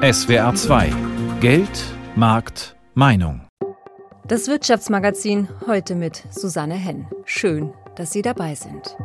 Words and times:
SWR 0.00 0.54
2 0.54 0.92
Geld, 1.40 1.68
Markt, 2.14 2.76
Meinung. 2.94 3.40
Das 4.28 4.46
Wirtschaftsmagazin 4.46 5.48
heute 5.66 5.96
mit 5.96 6.22
Susanne 6.30 6.76
Henn. 6.76 7.08
Schön, 7.24 7.74
dass 7.96 8.12
Sie 8.12 8.22
dabei 8.22 8.54
sind. 8.54 8.96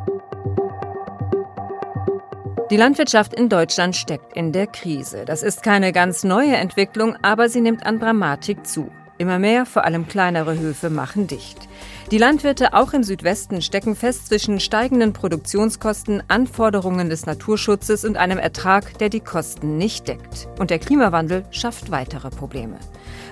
Die 2.70 2.76
Landwirtschaft 2.76 3.34
in 3.34 3.48
Deutschland 3.48 3.96
steckt 3.96 4.36
in 4.36 4.52
der 4.52 4.68
Krise. 4.68 5.24
Das 5.24 5.42
ist 5.42 5.64
keine 5.64 5.90
ganz 5.90 6.22
neue 6.22 6.54
Entwicklung, 6.54 7.16
aber 7.22 7.48
sie 7.48 7.60
nimmt 7.60 7.84
an 7.84 7.98
Dramatik 7.98 8.64
zu. 8.64 8.88
Immer 9.16 9.38
mehr, 9.38 9.64
vor 9.64 9.84
allem 9.84 10.08
kleinere 10.08 10.58
Höfe, 10.58 10.90
machen 10.90 11.28
dicht. 11.28 11.68
Die 12.10 12.18
Landwirte 12.18 12.74
auch 12.74 12.92
im 12.92 13.04
Südwesten 13.04 13.62
stecken 13.62 13.94
fest 13.94 14.26
zwischen 14.26 14.58
steigenden 14.58 15.12
Produktionskosten, 15.12 16.22
Anforderungen 16.26 17.08
des 17.08 17.24
Naturschutzes 17.24 18.04
und 18.04 18.16
einem 18.16 18.38
Ertrag, 18.38 18.98
der 18.98 19.10
die 19.10 19.20
Kosten 19.20 19.78
nicht 19.78 20.08
deckt. 20.08 20.48
Und 20.58 20.70
der 20.70 20.80
Klimawandel 20.80 21.44
schafft 21.50 21.92
weitere 21.92 22.30
Probleme. 22.30 22.76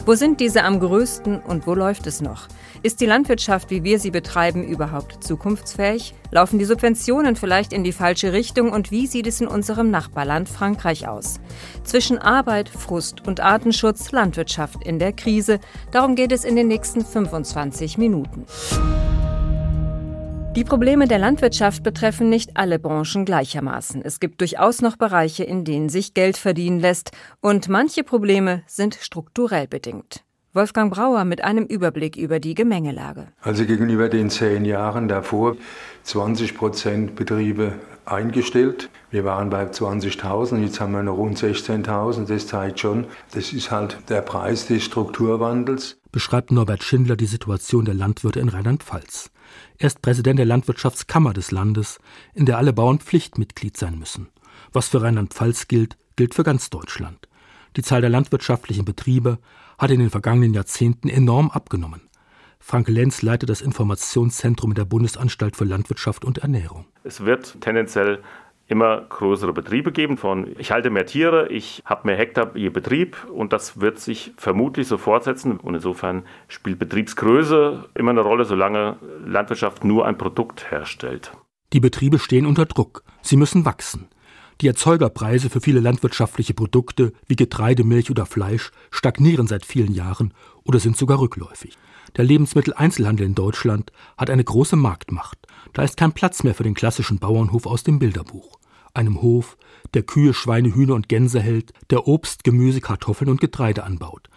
Wo 0.07 0.15
sind 0.15 0.41
diese 0.41 0.63
am 0.63 0.79
größten 0.79 1.41
und 1.41 1.67
wo 1.67 1.75
läuft 1.75 2.07
es 2.07 2.21
noch? 2.21 2.47
Ist 2.85 3.01
die 3.01 3.07
Landwirtschaft, 3.07 3.71
wie 3.71 3.85
wir 3.85 4.01
sie 4.01 4.11
betreiben, 4.11 4.65
überhaupt 4.65 5.23
zukunftsfähig? 5.23 6.15
Laufen 6.33 6.59
die 6.59 6.65
Subventionen 6.65 7.37
vielleicht 7.37 7.73
in 7.73 7.85
die 7.85 7.93
falsche 7.93 8.33
Richtung 8.33 8.73
und 8.73 8.91
wie 8.91 9.07
sieht 9.07 9.29
es 9.29 9.41
in 9.41 9.47
unserem 9.47 9.93
Nachbarland 9.93 10.49
Frankreich 10.49 11.07
aus? 11.07 11.39
Zwischen 11.85 12.19
Arbeit, 12.19 12.69
Frust 12.69 13.25
und 13.25 13.39
Artenschutz, 13.39 14.11
Landwirtschaft 14.11 14.85
in 14.85 14.99
der 14.99 15.13
Krise, 15.13 15.61
darum 15.93 16.17
geht 16.17 16.33
es 16.33 16.43
in 16.43 16.57
den 16.57 16.67
nächsten 16.67 17.05
25 17.05 17.99
Minuten. 17.99 18.47
Die 20.57 20.65
Probleme 20.65 21.07
der 21.07 21.19
Landwirtschaft 21.19 21.85
betreffen 21.85 22.31
nicht 22.31 22.57
alle 22.57 22.81
Branchen 22.81 23.25
gleichermaßen. 23.25 24.03
Es 24.03 24.19
gibt 24.19 24.41
durchaus 24.41 24.83
noch 24.83 24.97
Bereiche, 24.97 25.45
in 25.45 25.65
denen 25.65 25.89
sich 25.89 26.15
Geld 26.15 26.37
verdienen 26.37 26.81
lässt, 26.81 27.13
und 27.41 27.69
manche 27.69 28.03
Probleme 28.03 28.65
sind 28.67 28.97
strukturell 28.97 29.69
bedingt. 29.69 30.25
Wolfgang 30.55 30.93
Brauer 30.93 31.25
mit 31.25 31.43
einem 31.43 31.65
Überblick 31.65 32.15
über 32.15 32.39
die 32.39 32.55
Gemengelage. 32.55 33.29
Also 33.41 33.65
gegenüber 33.65 34.11
den 34.11 34.29
zehn 34.29 34.67
Jahren 34.67 35.09
davor 35.09 35.57
20 36.03 36.55
Prozent 36.55 37.17
Betriebe 37.17 37.77
eingestellt. 38.05 38.91
Wir 39.11 39.25
waren 39.25 39.49
bei 39.49 39.65
20.000, 39.65 40.59
jetzt 40.59 40.79
haben 40.79 40.93
wir 40.93 41.03
noch 41.03 41.17
rund 41.17 41.39
16.000. 41.39 42.27
Das 42.27 42.47
zeigt 42.47 42.81
schon, 42.81 43.07
das 43.33 43.55
ist 43.55 43.71
halt 43.71 43.97
der 44.11 44.21
Preis 44.21 44.67
des 44.67 44.85
Strukturwandels. 44.85 45.99
Beschreibt 46.11 46.53
Norbert 46.53 46.83
Schindler 46.83 47.17
die 47.17 47.25
Situation 47.25 47.87
der 47.87 47.95
Landwirte 47.95 48.41
in 48.41 48.51
Rheinland-Pfalz. 48.51 49.31
Er 49.79 49.87
ist 49.87 50.03
Präsident 50.03 50.39
der 50.39 50.45
Landwirtschaftskammer 50.45 51.33
des 51.33 51.51
Landes, 51.51 51.99
in 52.35 52.45
der 52.45 52.59
alle 52.59 52.75
Bauern 52.75 52.99
Pflichtmitglied 52.99 53.79
sein 53.79 53.99
müssen. 53.99 54.29
Was 54.75 54.89
für 54.89 55.01
Rheinland-Pfalz 55.01 55.67
gilt, 55.69 55.97
gilt 56.17 56.35
für 56.35 56.43
ganz 56.43 56.69
Deutschland. 56.69 57.27
Die 57.77 57.83
Zahl 57.83 58.01
der 58.01 58.11
landwirtschaftlichen 58.11 58.85
Betriebe 58.85 59.39
hat 59.79 59.91
in 59.91 60.01
den 60.01 60.11
vergangenen 60.11 60.55
Jahrzehnten 60.55 61.09
enorm 61.09 61.51
abgenommen. 61.51 62.03
Frank 62.59 62.89
Lenz 62.89 63.23
leitet 63.23 63.49
das 63.49 63.61
Informationszentrum 63.61 64.75
der 64.75 64.85
Bundesanstalt 64.85 65.57
für 65.57 65.65
Landwirtschaft 65.65 66.25
und 66.25 66.39
Ernährung. 66.39 66.87
Es 67.03 67.25
wird 67.25 67.61
tendenziell 67.61 68.21
immer 68.69 69.03
größere 69.03 69.53
Betriebe 69.53 69.93
geben 69.93 70.17
von 70.17 70.55
ich 70.59 70.71
halte 70.71 70.91
mehr 70.91 71.05
Tiere, 71.05 71.49
ich 71.49 71.83
habe 71.85 72.07
mehr 72.07 72.17
Hektar 72.17 72.57
je 72.57 72.71
Betrieb 72.71 73.17
und 73.31 73.53
das 73.53 73.81
wird 73.81 73.99
sich 73.99 74.33
vermutlich 74.37 74.87
so 74.87 74.97
fortsetzen 74.97 75.59
und 75.59 75.75
insofern 75.75 76.23
spielt 76.49 76.79
Betriebsgröße 76.79 77.85
immer 77.95 78.13
eine 78.13 78.21
Rolle, 78.21 78.45
solange 78.45 78.97
Landwirtschaft 79.27 79.85
nur 79.85 80.07
ein 80.07 80.17
Produkt 80.17 80.71
herstellt. 80.71 81.33
Die 81.73 81.81
Betriebe 81.81 82.19
stehen 82.19 82.47
unter 82.47 82.67
Druck, 82.67 83.03
sie 83.23 83.37
müssen 83.37 83.65
wachsen. 83.65 84.09
Die 84.63 84.69
Erzeugerpreise 84.69 85.51
für 85.51 85.61
viele 85.61 85.81
landwirtschaftliche 85.81 86.55
Produkte 86.55 87.13
wie 87.27 87.35
Getreide, 87.35 87.83
Milch 87.83 88.13
oder 88.13 88.27
Fleisch 88.27 88.71
stagnieren 88.93 89.49
seit 89.49 89.67
vielen 89.67 89.93
Jahren 89.93 90.33
oder 90.63 90.79
sind 90.79 90.97
sogar 90.97 91.19
rückläufig. 91.19 91.77
Der 92.17 92.25
Lebensmitteleinzelhandel 92.25 93.27
in 93.27 93.35
Deutschland 93.35 93.91
hat 94.17 94.31
eine 94.31 94.45
große 94.45 94.77
Marktmacht. 94.77 95.37
Da 95.73 95.83
ist 95.83 95.97
kein 95.97 96.13
Platz 96.13 96.45
mehr 96.45 96.55
für 96.55 96.63
den 96.63 96.75
klassischen 96.75 97.19
Bauernhof 97.19 97.67
aus 97.67 97.83
dem 97.83 97.99
Bilderbuch. 97.99 98.61
Einem 98.95 99.21
Hof, 99.21 99.57
der 99.95 100.05
Kühe, 100.05 100.33
Schweine, 100.33 100.73
Hühner 100.73 100.95
und 100.95 101.09
Gänse 101.09 101.41
hält, 101.41 101.73
der 101.91 102.07
Obst, 102.07 102.45
Gemüse, 102.45 102.81
Kartoffeln 102.81 103.31
und 103.31 103.41
Getreide 103.41 103.83
anbaut. 103.83 104.29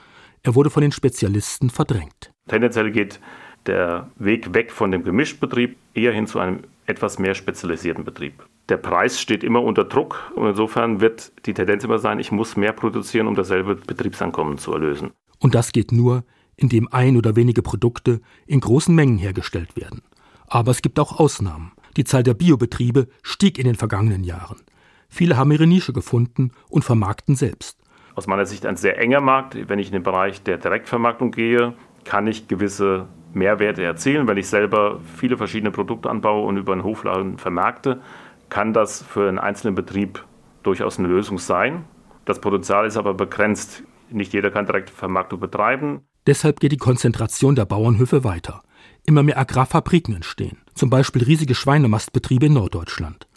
Er 0.42 0.56
wurde 0.56 0.72
von 0.72 0.82
den 0.82 0.92
Spezialisten 0.92 1.70
verdrängt. 1.70 2.34
Tendenziell 2.48 2.90
geht 2.90 3.20
der 3.68 4.10
Weg 4.18 4.56
weg 4.56 4.72
von 4.72 4.90
dem 4.90 5.04
Gemischtbetrieb 5.04 5.78
eher 5.94 6.14
hin 6.14 6.26
zu 6.26 6.40
einem 6.40 6.62
etwas 6.88 7.20
mehr 7.20 7.36
spezialisierten 7.36 8.04
Betrieb 8.04 8.44
der 8.70 8.78
Preis 8.78 9.20
steht 9.20 9.44
immer 9.44 9.62
unter 9.62 9.84
Druck 9.84 10.32
und 10.36 10.48
insofern 10.48 11.02
wird 11.02 11.32
die 11.46 11.54
Tendenz 11.54 11.84
immer 11.84 12.00
sein, 12.00 12.20
ich 12.20 12.32
muss 12.32 12.56
mehr 12.56 12.74
produzieren, 12.74 13.28
um 13.28 13.36
dasselbe 13.36 13.76
Betriebsankommen 13.76 14.58
zu 14.58 14.74
erlösen. 14.74 15.12
Und 15.40 15.56
das 15.56 15.72
geht 15.72 15.92
nur, 15.92 16.24
indem 16.56 16.88
ein 16.92 17.18
oder 17.18 17.36
wenige 17.36 17.62
Produkte 17.62 18.22
in 18.48 18.60
großen 18.60 18.96
Mengen 18.96 19.18
hergestellt 19.18 19.76
werden. 19.76 20.02
Aber 20.48 20.72
es 20.72 20.82
gibt 20.82 21.00
auch 21.00 21.20
Ausnahmen. 21.20 21.74
Die 21.98 22.04
Zahl 22.04 22.24
der 22.24 22.34
Biobetriebe 22.34 23.08
stieg 23.24 23.58
in 23.58 23.66
den 23.66 23.76
vergangenen 23.76 24.24
Jahren. 24.24 24.62
Viele 25.10 25.38
haben 25.38 25.52
ihre 25.52 25.68
Nische 25.68 25.94
gefunden 25.94 26.52
und 26.70 26.84
vermarkten 26.84 27.36
selbst. 27.36 27.78
Aus 28.16 28.28
meiner 28.28 28.46
Sicht 28.46 28.66
ein 28.66 28.78
sehr 28.78 28.98
enger 29.00 29.22
Markt. 29.22 29.58
Wenn 29.70 29.80
ich 29.80 29.88
in 29.88 29.94
den 29.94 30.04
Bereich 30.04 30.42
der 30.44 30.58
Direktvermarktung 30.58 31.32
gehe, 31.32 31.74
kann 32.04 32.28
ich 32.28 32.48
gewisse 32.48 33.08
Mehrwerte 33.34 33.84
erzielen. 33.84 34.28
Wenn 34.28 34.38
ich 34.38 34.48
selber 34.48 35.00
viele 35.18 35.38
verschiedene 35.38 35.72
Produkte 35.72 36.10
anbaue 36.10 36.46
und 36.46 36.58
über 36.58 36.74
einen 36.74 36.84
Hofladen 36.84 37.38
vermarkte, 37.38 38.02
kann 38.50 38.74
das 38.74 39.04
für 39.04 39.28
einen 39.28 39.40
einzelnen 39.40 39.76
Betrieb 39.76 40.24
durchaus 40.64 41.00
eine 41.00 41.08
Lösung 41.08 41.38
sein. 41.38 41.86
Das 42.26 42.42
Potenzial 42.42 42.86
ist 42.86 42.98
aber 42.98 43.14
begrenzt. 43.14 43.84
Nicht 44.10 44.34
jeder 44.34 44.52
kann 44.52 44.66
direkt 44.66 44.90
Vermarktung 44.90 45.40
betreiben. 45.40 46.02
Deshalb 46.28 46.60
geht 46.60 46.72
die 46.72 46.78
Konzentration 46.78 47.56
der 47.56 47.66
Bauernhöfe 47.66 48.24
weiter. 48.24 48.64
Immer 49.06 49.24
mehr 49.24 49.38
Agrarfabriken 49.38 50.16
entstehen, 50.16 50.58
zum 50.74 50.90
Beispiel 50.90 51.24
riesige 51.24 51.54
Schweinemastbetriebe 51.54 52.48
in 52.48 52.54
Norddeutschland. 52.54 53.28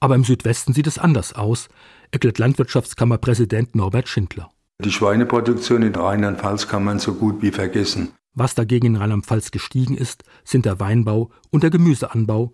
Aber 0.00 0.14
im 0.14 0.24
Südwesten 0.24 0.72
sieht 0.72 0.86
es 0.86 0.98
anders 0.98 1.34
aus, 1.34 1.68
erklärt 2.10 2.38
Landwirtschaftskammerpräsident 2.38 3.74
Norbert 3.74 4.08
Schindler. 4.08 4.50
Die 4.82 4.92
Schweineproduktion 4.92 5.82
in 5.82 5.94
Rheinland-Pfalz 5.94 6.68
kann 6.68 6.84
man 6.84 6.98
so 6.98 7.14
gut 7.14 7.42
wie 7.42 7.50
vergessen. 7.50 8.12
Was 8.34 8.54
dagegen 8.54 8.86
in 8.86 8.96
Rheinland-Pfalz 8.96 9.50
gestiegen 9.50 9.96
ist, 9.96 10.22
sind 10.44 10.64
der 10.64 10.78
Weinbau 10.78 11.30
und 11.50 11.64
der 11.64 11.70
Gemüseanbau, 11.70 12.52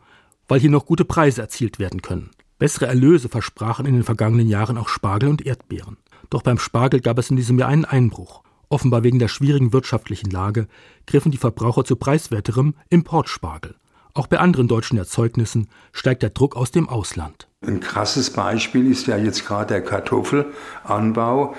weil 0.49 0.60
hier 0.60 0.71
noch 0.71 0.87
gute 0.87 1.05
Preise 1.05 1.41
erzielt 1.41 1.78
werden 1.78 2.03
können. 2.03 2.31
Bessere 2.59 2.87
Erlöse 2.87 3.28
versprachen 3.28 3.87
in 3.87 3.94
den 3.94 4.05
vergangenen 4.05 4.49
Jahren 4.49 4.78
auch 4.78 4.88
Spargel 4.88 5.28
und 5.28 5.44
Erdbeeren. 5.44 5.97
Doch 6.31 6.43
beim 6.43 6.59
Spargel 6.59 7.00
gab 7.00 7.19
es 7.19 7.31
in 7.31 7.37
diesem 7.37 7.59
Jahr 7.59 7.69
einen 7.69 7.84
Einbruch. 7.84 8.43
Offenbar 8.69 9.04
wegen 9.04 9.19
der 9.19 9.28
schwierigen 9.28 9.72
wirtschaftlichen 9.72 10.31
Lage 10.31 10.66
griffen 11.06 11.31
die 11.31 11.38
Verbraucher 11.38 11.84
zu 11.84 11.97
preiswerterem 11.97 12.75
Importspargel. 12.88 13.77
Auch 14.15 14.28
bei 14.28 14.38
anderen 14.38 14.69
deutschen 14.69 14.97
Erzeugnissen 14.97 15.69
steigt 15.93 16.22
der 16.22 16.31
Druck 16.31 16.56
aus 16.56 16.71
dem 16.71 16.88
Ausland. 16.88 17.49
Ein 17.66 17.81
krasses 17.81 18.31
Beispiel 18.31 18.91
ist 18.91 19.09
ja 19.09 19.16
jetzt 19.16 19.44
gerade 19.44 19.75
der 19.75 19.83
Kartoffelanbau 19.83 21.54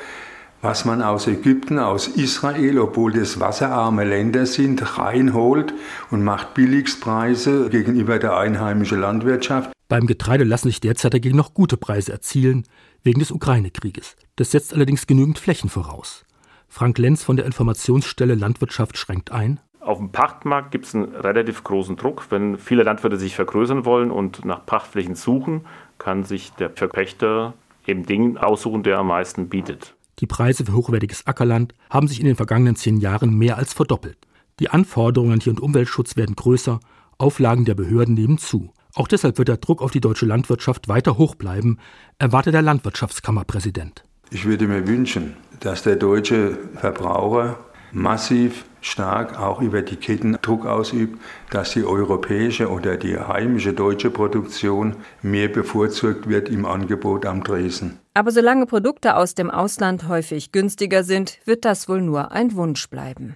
was 0.62 0.86
man 0.86 1.02
aus 1.02 1.28
Ägypten, 1.28 1.80
aus 1.80 2.08
Israel, 2.08 2.80
obwohl 2.80 3.12
das 3.14 3.40
wasserarme 3.40 4.04
Länder 4.04 4.46
sind, 4.46 4.98
reinholt 4.98 5.74
und 6.12 6.24
macht 6.24 6.54
Billigstpreise 6.54 7.70
gegenüber 7.70 8.20
der 8.20 8.38
einheimischen 8.38 9.00
Landwirtschaft. 9.00 9.72
Beim 9.88 10.08
Getreide 10.08 10.44
lassen 10.44 10.70
sich 10.70 10.82
derzeit 10.82 11.14
dagegen 11.14 11.38
noch 11.38 11.54
gute 11.54 11.78
Preise 11.78 12.12
erzielen, 12.12 12.64
wegen 13.04 13.20
des 13.20 13.32
Ukraine-Krieges. 13.32 14.16
Das 14.36 14.52
setzt 14.52 14.74
allerdings 14.74 15.06
genügend 15.06 15.38
Flächen 15.38 15.70
voraus. 15.70 16.26
Frank 16.68 16.98
Lenz 16.98 17.24
von 17.24 17.36
der 17.36 17.46
Informationsstelle 17.46 18.36
Landwirtschaft 18.36 18.98
schränkt 18.98 19.32
ein. 19.32 19.60
Auf 19.80 20.00
dem 20.00 20.12
Pachtmarkt 20.12 20.72
gibt 20.72 20.86
es 20.86 20.96
einen 20.96 21.14
relativ 21.14 21.64
großen 21.64 21.96
Druck. 21.96 22.26
Wenn 22.32 22.58
viele 22.58 22.82
Landwirte 22.82 23.18
sich 23.18 23.36
vergrößern 23.36 23.86
wollen 23.86 24.10
und 24.10 24.44
nach 24.44 24.66
Pachtflächen 24.66 25.14
suchen, 25.14 25.62
kann 26.00 26.24
sich 26.24 26.52
der 26.54 26.72
Verpächter 26.72 27.54
eben 27.86 28.04
den 28.04 28.40
aussuchen, 28.40 28.82
der 28.82 28.98
am 28.98 29.08
meisten 29.08 29.48
bietet. 29.48 29.94
Die 30.20 30.28
Preise 30.28 30.66
für 30.66 30.74
hochwertiges 30.74 31.28
Ackerland 31.28 31.74
haben 31.90 32.08
sich 32.08 32.20
in 32.20 32.26
den 32.26 32.36
vergangenen 32.36 32.76
zehn 32.76 32.98
Jahren 32.98 33.38
mehr 33.38 33.58
als 33.58 33.74
verdoppelt. 33.74 34.18
Die 34.60 34.70
Anforderungen 34.70 35.34
an 35.34 35.40
Tier- 35.42 35.52
und 35.52 35.60
Umweltschutz 35.60 36.16
werden 36.16 36.36
größer, 36.36 36.80
Auflagen 37.18 37.66
der 37.66 37.76
Behörden 37.76 38.14
nehmen 38.14 38.38
zu. 38.38 38.72
Auch 38.94 39.08
deshalb 39.08 39.38
wird 39.38 39.50
der 39.50 39.58
Druck 39.58 39.82
auf 39.82 39.92
die 39.92 40.00
deutsche 40.00 40.26
Landwirtschaft 40.26 40.88
weiter 40.88 41.18
hoch 41.18 41.36
bleiben, 41.36 41.78
erwartet 42.18 42.54
der 42.54 42.62
Landwirtschaftskammerpräsident. 42.62 44.04
Ich 44.32 44.46
würde 44.46 44.68
mir 44.68 44.88
wünschen, 44.88 45.36
dass 45.60 45.84
der 45.84 45.98
deutsche 45.98 46.58
Verbraucher 46.76 47.60
massiv 47.92 48.66
stark 48.86 49.40
auch 49.40 49.62
über 49.62 49.82
die 49.82 49.96
Ketten 49.96 50.38
Druck 50.42 50.66
ausübt, 50.66 51.20
dass 51.50 51.72
die 51.72 51.84
europäische 51.84 52.70
oder 52.70 52.98
die 52.98 53.18
heimische 53.18 53.74
deutsche 53.74 54.12
Produktion 54.12 54.98
mehr 55.22 55.48
bevorzugt 55.48 56.30
wird 56.30 56.50
im 56.50 56.66
Angebot 56.66 57.26
am 57.26 57.44
Dresden. 57.44 58.00
Aber 58.14 58.32
solange 58.32 58.66
Produkte 58.66 59.16
aus 59.16 59.36
dem 59.36 59.50
Ausland 59.50 60.08
häufig 60.08 60.52
günstiger 60.52 61.04
sind, 61.04 61.40
wird 61.46 61.66
das 61.66 61.90
wohl 61.90 62.02
nur 62.02 62.32
ein 62.32 62.56
Wunsch 62.56 62.88
bleiben. 62.90 63.36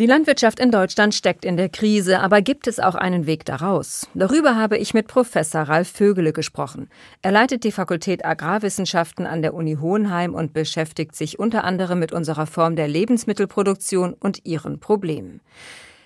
Die 0.00 0.06
Landwirtschaft 0.06 0.60
in 0.60 0.70
Deutschland 0.70 1.14
steckt 1.14 1.44
in 1.44 1.58
der 1.58 1.68
Krise, 1.68 2.20
aber 2.20 2.40
gibt 2.40 2.66
es 2.66 2.80
auch 2.80 2.94
einen 2.94 3.26
Weg 3.26 3.44
daraus? 3.44 4.06
Darüber 4.14 4.56
habe 4.56 4.78
ich 4.78 4.94
mit 4.94 5.08
Professor 5.08 5.60
Ralf 5.60 5.90
Vögele 5.90 6.32
gesprochen. 6.32 6.88
Er 7.20 7.32
leitet 7.32 7.64
die 7.64 7.70
Fakultät 7.70 8.24
Agrarwissenschaften 8.24 9.26
an 9.26 9.42
der 9.42 9.52
Uni 9.52 9.76
Hohenheim 9.78 10.32
und 10.32 10.54
beschäftigt 10.54 11.14
sich 11.14 11.38
unter 11.38 11.64
anderem 11.64 11.98
mit 11.98 12.12
unserer 12.12 12.46
Form 12.46 12.76
der 12.76 12.88
Lebensmittelproduktion 12.88 14.14
und 14.14 14.46
ihren 14.46 14.80
Problemen. 14.80 15.42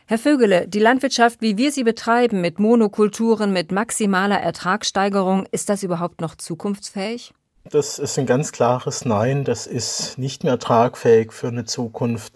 Herr 0.07 0.19
Vögele, 0.19 0.67
die 0.67 0.81
Landwirtschaft, 0.81 1.41
wie 1.41 1.57
wir 1.57 1.71
sie 1.71 1.85
betreiben, 1.85 2.41
mit 2.41 2.59
Monokulturen, 2.59 3.53
mit 3.53 3.71
maximaler 3.71 4.41
Ertragssteigerung, 4.41 5.47
ist 5.53 5.69
das 5.69 5.85
überhaupt 5.85 6.21
noch 6.21 6.35
zukunftsfähig? 6.35 7.33
Das 7.71 8.01
ist 8.01 8.19
ein 8.19 8.27
ganz 8.27 8.51
klares 8.51 9.05
Nein. 9.05 9.45
Das 9.45 9.69
ist 9.69 10.19
nicht 10.19 10.43
mehr 10.43 10.59
tragfähig 10.59 11.33
für 11.33 11.49
eine 11.49 11.65
Zukunft. 11.65 12.35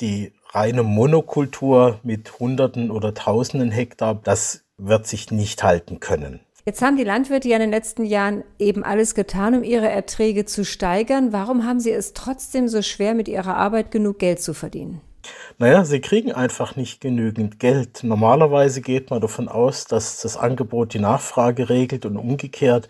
Die 0.00 0.32
reine 0.52 0.82
Monokultur 0.82 2.00
mit 2.02 2.38
Hunderten 2.38 2.90
oder 2.90 3.14
Tausenden 3.14 3.70
Hektar, 3.70 4.20
das 4.22 4.64
wird 4.78 5.06
sich 5.06 5.30
nicht 5.30 5.62
halten 5.62 6.00
können. 6.00 6.40
Jetzt 6.66 6.82
haben 6.82 6.96
die 6.96 7.04
Landwirte 7.04 7.48
ja 7.48 7.56
in 7.56 7.62
den 7.62 7.70
letzten 7.70 8.04
Jahren 8.04 8.44
eben 8.58 8.84
alles 8.84 9.14
getan, 9.14 9.54
um 9.54 9.64
ihre 9.64 9.88
Erträge 9.88 10.44
zu 10.44 10.64
steigern. 10.64 11.32
Warum 11.32 11.64
haben 11.64 11.80
sie 11.80 11.90
es 11.90 12.12
trotzdem 12.12 12.68
so 12.68 12.82
schwer, 12.82 13.14
mit 13.14 13.28
ihrer 13.28 13.56
Arbeit 13.56 13.90
genug 13.90 14.18
Geld 14.18 14.42
zu 14.42 14.52
verdienen? 14.52 15.00
Naja, 15.58 15.84
sie 15.84 16.00
kriegen 16.00 16.32
einfach 16.32 16.76
nicht 16.76 17.00
genügend 17.00 17.60
Geld. 17.60 18.02
Normalerweise 18.02 18.80
geht 18.80 19.10
man 19.10 19.20
davon 19.20 19.48
aus, 19.48 19.84
dass 19.84 20.20
das 20.20 20.36
Angebot 20.36 20.94
die 20.94 20.98
Nachfrage 20.98 21.68
regelt 21.68 22.06
und 22.06 22.16
umgekehrt. 22.16 22.88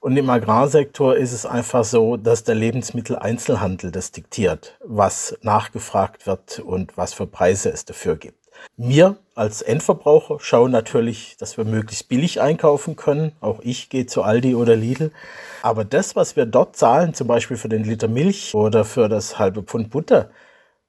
Und 0.00 0.16
im 0.16 0.30
Agrarsektor 0.30 1.16
ist 1.16 1.32
es 1.32 1.44
einfach 1.44 1.84
so, 1.84 2.16
dass 2.16 2.44
der 2.44 2.54
Lebensmitteleinzelhandel 2.54 3.90
das 3.90 4.12
diktiert, 4.12 4.78
was 4.84 5.36
nachgefragt 5.42 6.26
wird 6.26 6.60
und 6.60 6.96
was 6.96 7.14
für 7.14 7.26
Preise 7.26 7.70
es 7.70 7.84
dafür 7.84 8.16
gibt. 8.16 8.38
Wir 8.76 9.16
als 9.34 9.62
Endverbraucher 9.62 10.38
schauen 10.40 10.70
natürlich, 10.70 11.36
dass 11.38 11.56
wir 11.56 11.64
möglichst 11.64 12.08
billig 12.08 12.40
einkaufen 12.40 12.96
können. 12.96 13.32
Auch 13.40 13.60
ich 13.62 13.88
gehe 13.88 14.06
zu 14.06 14.22
Aldi 14.22 14.54
oder 14.54 14.76
Lidl. 14.76 15.12
Aber 15.62 15.84
das, 15.84 16.16
was 16.16 16.36
wir 16.36 16.46
dort 16.46 16.76
zahlen, 16.76 17.14
zum 17.14 17.26
Beispiel 17.26 17.56
für 17.56 17.68
den 17.68 17.84
Liter 17.84 18.08
Milch 18.08 18.54
oder 18.54 18.84
für 18.84 19.08
das 19.08 19.38
halbe 19.38 19.62
Pfund 19.62 19.90
Butter, 19.90 20.30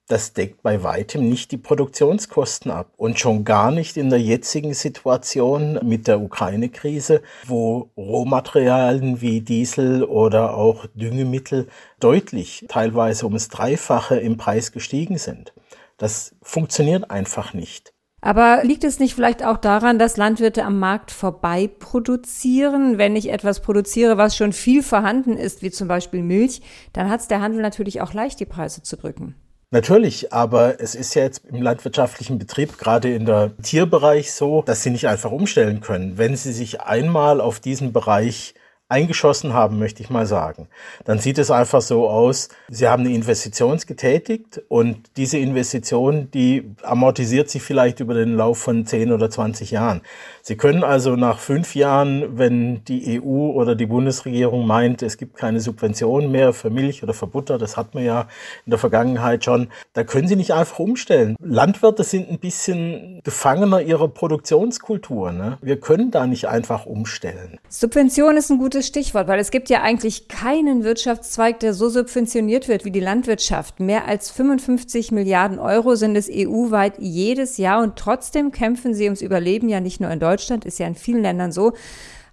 das 0.09 0.33
deckt 0.33 0.63
bei 0.63 0.83
weitem 0.83 1.29
nicht 1.29 1.51
die 1.51 1.57
Produktionskosten 1.57 2.71
ab. 2.71 2.91
Und 2.97 3.19
schon 3.19 3.45
gar 3.45 3.71
nicht 3.71 3.95
in 3.95 4.09
der 4.09 4.19
jetzigen 4.19 4.73
Situation 4.73 5.79
mit 5.83 6.07
der 6.07 6.19
Ukraine-Krise, 6.19 7.21
wo 7.45 7.91
Rohmaterialien 7.95 9.21
wie 9.21 9.41
Diesel 9.41 10.03
oder 10.03 10.55
auch 10.55 10.87
Düngemittel 10.95 11.67
deutlich, 11.99 12.65
teilweise 12.67 13.25
ums 13.25 13.49
Dreifache 13.49 14.17
im 14.17 14.37
Preis 14.37 14.71
gestiegen 14.71 15.19
sind. 15.19 15.53
Das 15.97 16.35
funktioniert 16.41 17.11
einfach 17.11 17.53
nicht. 17.53 17.93
Aber 18.21 18.63
liegt 18.63 18.83
es 18.83 18.99
nicht 18.99 19.13
vielleicht 19.13 19.45
auch 19.45 19.57
daran, 19.57 19.99
dass 19.99 20.17
Landwirte 20.17 20.65
am 20.65 20.79
Markt 20.79 21.11
vorbei 21.11 21.67
produzieren? 21.67 22.97
Wenn 22.97 23.15
ich 23.15 23.29
etwas 23.29 23.61
produziere, 23.61 24.17
was 24.17 24.35
schon 24.35 24.53
viel 24.53 24.81
vorhanden 24.81 25.37
ist, 25.37 25.61
wie 25.61 25.71
zum 25.71 25.87
Beispiel 25.87 26.23
Milch, 26.23 26.61
dann 26.93 27.09
hat 27.09 27.21
es 27.21 27.27
der 27.27 27.41
Handel 27.41 27.61
natürlich 27.61 28.01
auch 28.01 28.13
leicht, 28.13 28.39
die 28.39 28.45
Preise 28.45 28.81
zu 28.81 28.97
drücken. 28.97 29.35
Natürlich, 29.71 30.33
aber 30.33 30.81
es 30.81 30.95
ist 30.95 31.13
ja 31.13 31.21
jetzt 31.21 31.45
im 31.45 31.61
landwirtschaftlichen 31.61 32.39
Betrieb, 32.39 32.79
gerade 32.79 33.13
in 33.13 33.25
der 33.25 33.55
Tierbereich 33.61 34.33
so, 34.33 34.63
dass 34.63 34.81
sie 34.81 34.89
nicht 34.89 35.07
einfach 35.07 35.31
umstellen 35.31 35.79
können. 35.79 36.17
Wenn 36.17 36.35
sie 36.35 36.53
sich 36.53 36.81
einmal 36.81 37.39
auf 37.39 37.59
diesen 37.59 37.93
Bereich 37.93 38.55
eingeschossen 38.89 39.53
haben, 39.53 39.77
möchte 39.77 40.01
ich 40.01 40.09
mal 40.09 40.25
sagen. 40.25 40.67
Dann 41.05 41.19
sieht 41.19 41.37
es 41.37 41.51
einfach 41.51 41.81
so 41.81 42.09
aus, 42.09 42.49
Sie 42.69 42.87
haben 42.87 43.05
eine 43.05 43.13
Investition 43.13 43.69
getätigt 43.85 44.61
und 44.67 45.11
diese 45.15 45.37
Investition, 45.37 46.31
die 46.31 46.71
amortisiert 46.81 47.49
sich 47.51 47.61
vielleicht 47.61 47.99
über 47.99 48.15
den 48.15 48.35
Lauf 48.35 48.57
von 48.57 48.87
10 48.87 49.11
oder 49.11 49.29
20 49.29 49.69
Jahren. 49.69 50.01
Sie 50.41 50.57
können 50.57 50.83
also 50.83 51.15
nach 51.15 51.37
fünf 51.37 51.75
Jahren, 51.75 52.39
wenn 52.39 52.83
die 52.85 53.21
EU 53.21 53.51
oder 53.51 53.75
die 53.75 53.85
Bundesregierung 53.85 54.65
meint, 54.65 55.03
es 55.03 55.17
gibt 55.17 55.37
keine 55.37 55.59
Subventionen 55.59 56.31
mehr 56.31 56.51
für 56.51 56.71
Milch 56.71 57.03
oder 57.03 57.13
für 57.13 57.27
Butter, 57.27 57.59
das 57.59 57.77
hat 57.77 57.93
man 57.93 58.03
ja 58.03 58.21
in 58.65 58.71
der 58.71 58.79
Vergangenheit 58.79 59.45
schon, 59.45 59.67
da 59.93 60.03
können 60.03 60.27
Sie 60.27 60.35
nicht 60.35 60.53
einfach 60.53 60.79
umstellen. 60.79 61.35
Landwirte 61.39 62.03
sind 62.03 62.29
ein 62.31 62.39
bisschen 62.39 63.21
Gefangener 63.23 63.81
ihrer 63.81 64.07
Produktionskultur. 64.07 65.31
Ne? 65.31 65.59
Wir 65.61 65.79
können 65.79 66.09
da 66.09 66.25
nicht 66.25 66.47
einfach 66.47 66.87
umstellen. 66.87 67.59
Subvention 67.69 68.35
ist 68.35 68.49
ein 68.49 68.57
gutes 68.57 68.78
gutes 68.79 68.87
Stichwort, 68.87 69.27
weil 69.27 69.39
es 69.39 69.51
gibt 69.51 69.69
ja 69.69 69.81
eigentlich 69.81 70.29
keinen 70.29 70.85
Wirtschaftszweig, 70.85 71.59
der 71.59 71.73
so 71.73 71.89
subventioniert 71.89 72.69
wird 72.69 72.85
wie 72.85 72.91
die 72.91 73.01
Landwirtschaft. 73.01 73.81
Mehr 73.81 74.07
als 74.07 74.31
55 74.31 75.11
Milliarden 75.11 75.59
Euro 75.59 75.95
sind 75.95 76.15
es 76.15 76.29
EU-weit 76.31 76.93
jedes 76.97 77.57
Jahr 77.57 77.83
und 77.83 77.97
trotzdem 77.97 78.53
kämpfen 78.53 78.93
sie 78.93 79.03
ums 79.03 79.21
Überleben 79.21 79.67
ja 79.67 79.81
nicht 79.81 79.99
nur 79.99 80.09
in 80.11 80.21
Deutschland, 80.21 80.63
ist 80.63 80.79
ja 80.79 80.87
in 80.87 80.95
vielen 80.95 81.23
Ländern 81.23 81.51
so. 81.51 81.73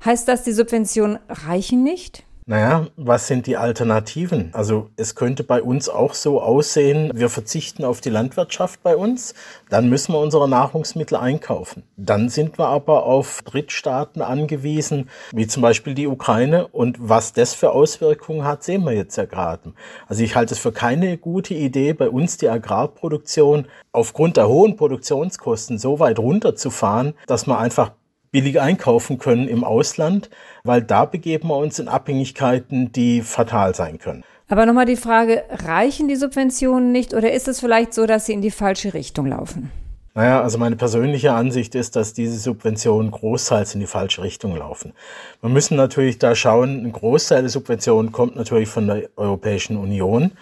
Heißt 0.05 0.29
das, 0.29 0.45
die 0.45 0.53
Subventionen 0.53 1.19
reichen 1.29 1.83
nicht? 1.83 2.26
Naja, 2.49 2.87
was 2.97 3.27
sind 3.27 3.49
die 3.49 3.57
Alternativen? 3.57 4.51
Also 4.53 4.89
es 4.95 5.17
könnte 5.17 5.43
bei 5.43 5.61
uns 5.61 5.89
auch 5.89 6.15
so 6.15 6.41
aussehen, 6.41 7.11
wir 7.13 7.29
verzichten 7.29 7.85
auf 7.85 8.01
die 8.01 8.09
Landwirtschaft 8.09 8.85
bei 8.85 8.97
uns, 8.97 9.35
dann 9.69 9.89
müssen 9.89 10.13
wir 10.13 10.21
unsere 10.21 10.49
Nahrungsmittel 10.49 11.19
einkaufen. 11.19 11.83
Dann 11.97 12.29
sind 12.29 12.57
wir 12.57 12.69
aber 12.69 13.03
auf 13.03 13.43
Drittstaaten 13.43 14.23
angewiesen, 14.23 15.11
wie 15.33 15.49
zum 15.49 15.61
Beispiel 15.61 15.95
die 15.95 16.07
Ukraine. 16.07 16.69
Und 16.69 16.99
was 17.01 17.33
das 17.33 17.53
für 17.53 17.73
Auswirkungen 17.73 18.45
hat, 18.45 18.63
sehen 18.63 18.85
wir 18.85 18.93
jetzt 18.93 19.17
ja 19.17 19.25
gerade. 19.25 19.73
Also 20.07 20.23
ich 20.23 20.37
halte 20.37 20.55
es 20.55 20.61
für 20.61 20.71
keine 20.71 21.19
gute 21.19 21.55
Idee, 21.55 21.95
bei 21.95 22.09
uns 22.09 22.37
die 22.37 22.49
Agrarproduktion 22.49 23.67
aufgrund 23.91 24.37
der 24.37 24.47
hohen 24.47 24.77
Produktionskosten 24.77 25.79
so 25.79 25.99
weit 25.99 26.21
runterzufahren, 26.21 27.15
dass 27.27 27.49
man 27.49 27.59
einfach 27.59 27.91
billig 28.37 28.61
einkaufen 28.61 29.17
können 29.17 29.49
im 29.49 29.65
Ausland, 29.65 30.29
weil 30.63 30.83
da 30.83 31.07
begeben 31.07 31.49
wir 31.49 31.57
uns 31.57 31.79
in 31.79 31.89
Abhängigkeiten, 31.89 32.93
die 32.93 33.23
fatal 33.23 33.75
sein 33.75 33.99
können. 33.99 34.25
Aber 34.51 34.67
nochmal 34.67 34.85
die 34.85 34.97
Frage, 34.97 35.45
reichen 35.49 36.07
die 36.07 36.17
Subventionen 36.17 36.93
nicht 36.93 37.15
oder 37.15 37.33
ist 37.33 37.49
es 37.49 37.61
vielleicht 37.61 37.95
so, 37.95 38.05
dass 38.05 38.27
sie 38.27 38.35
in 38.35 38.43
die 38.43 38.51
falsche 38.51 38.93
Richtung 38.93 39.25
laufen? 39.25 39.71
Naja, 40.15 40.43
also 40.43 40.59
meine 40.59 40.77
persönliche 40.77 41.33
Ansicht 41.33 41.75
ist, 41.75 41.97
dass 41.97 42.13
diese 42.13 42.39
Subventionen 42.39 43.11
großteils 43.11 43.73
in 43.73 43.81
die 43.81 43.87
falsche 43.87 44.23
Richtung 44.23 44.55
laufen. 44.55 44.93
Wir 45.41 45.49
müssen 45.49 45.79
natürlich 45.79 46.19
da 46.19 46.35
schauen, 46.35 46.85
ein 46.85 46.93
Großteil 46.93 47.41
der 47.41 47.51
Subventionen 47.51 48.13
kommt 48.13 48.37
natürlich 48.37 48.69
von 48.69 48.87
der 48.87 49.09
Europäischen 49.17 49.79
Union. 49.79 50.33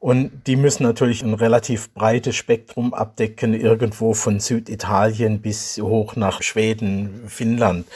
Und 0.00 0.46
die 0.46 0.56
müssen 0.56 0.82
natürlich 0.82 1.22
ein 1.22 1.34
relativ 1.34 1.92
breites 1.92 2.34
Spektrum 2.34 2.94
abdecken, 2.94 3.52
irgendwo 3.52 4.14
von 4.14 4.40
Süditalien 4.40 5.42
bis 5.42 5.76
hoch 5.78 6.16
nach 6.16 6.42
Schweden, 6.42 7.28
Finnland. 7.28 7.86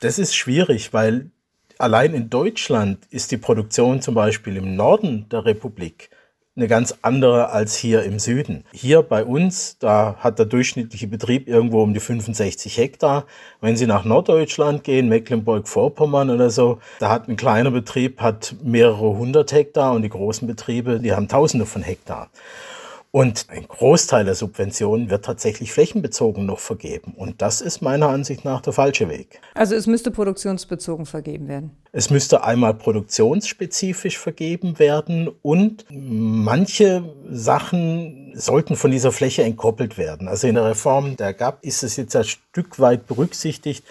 Das 0.00 0.18
ist 0.18 0.34
schwierig, 0.34 0.92
weil 0.92 1.30
allein 1.78 2.12
in 2.12 2.28
Deutschland 2.28 3.06
ist 3.10 3.30
die 3.30 3.36
Produktion 3.36 4.02
zum 4.02 4.16
Beispiel 4.16 4.56
im 4.56 4.74
Norden 4.74 5.28
der 5.28 5.44
Republik 5.44 6.10
eine 6.58 6.66
ganz 6.66 6.94
andere 7.02 7.50
als 7.50 7.76
hier 7.76 8.02
im 8.02 8.18
Süden. 8.18 8.64
Hier 8.72 9.02
bei 9.02 9.24
uns, 9.24 9.78
da 9.78 10.16
hat 10.18 10.40
der 10.40 10.46
durchschnittliche 10.46 11.06
Betrieb 11.06 11.46
irgendwo 11.46 11.82
um 11.82 11.94
die 11.94 12.00
65 12.00 12.76
Hektar. 12.76 13.26
Wenn 13.60 13.76
Sie 13.76 13.86
nach 13.86 14.04
Norddeutschland 14.04 14.82
gehen, 14.82 15.08
Mecklenburg-Vorpommern 15.08 16.30
oder 16.30 16.50
so, 16.50 16.80
da 16.98 17.10
hat 17.10 17.28
ein 17.28 17.36
kleiner 17.36 17.70
Betrieb 17.70 18.20
hat 18.20 18.56
mehrere 18.62 19.16
hundert 19.16 19.52
Hektar 19.52 19.92
und 19.92 20.02
die 20.02 20.08
großen 20.08 20.48
Betriebe, 20.48 20.98
die 20.98 21.12
haben 21.12 21.28
Tausende 21.28 21.64
von 21.64 21.82
Hektar. 21.82 22.28
Und 23.10 23.46
ein 23.48 23.66
Großteil 23.66 24.26
der 24.26 24.34
Subventionen 24.34 25.08
wird 25.08 25.24
tatsächlich 25.24 25.72
flächenbezogen 25.72 26.44
noch 26.44 26.58
vergeben. 26.58 27.14
Und 27.16 27.40
das 27.40 27.62
ist 27.62 27.80
meiner 27.80 28.08
Ansicht 28.08 28.44
nach 28.44 28.60
der 28.60 28.74
falsche 28.74 29.08
Weg. 29.08 29.40
Also 29.54 29.74
es 29.74 29.86
müsste 29.86 30.10
produktionsbezogen 30.10 31.06
vergeben 31.06 31.48
werden. 31.48 31.70
Es 31.92 32.10
müsste 32.10 32.44
einmal 32.44 32.74
produktionsspezifisch 32.74 34.18
vergeben 34.18 34.78
werden 34.78 35.30
und 35.40 35.86
manche 35.90 37.02
Sachen 37.30 38.32
sollten 38.34 38.76
von 38.76 38.90
dieser 38.90 39.10
Fläche 39.10 39.42
entkoppelt 39.42 39.96
werden. 39.96 40.28
Also 40.28 40.46
in 40.46 40.54
der 40.54 40.66
Reform 40.66 41.16
der 41.16 41.32
GAP 41.32 41.64
ist 41.64 41.82
es 41.82 41.96
jetzt 41.96 42.14
ein 42.14 42.24
Stück 42.24 42.78
weit 42.78 43.06
berücksichtigt, 43.06 43.84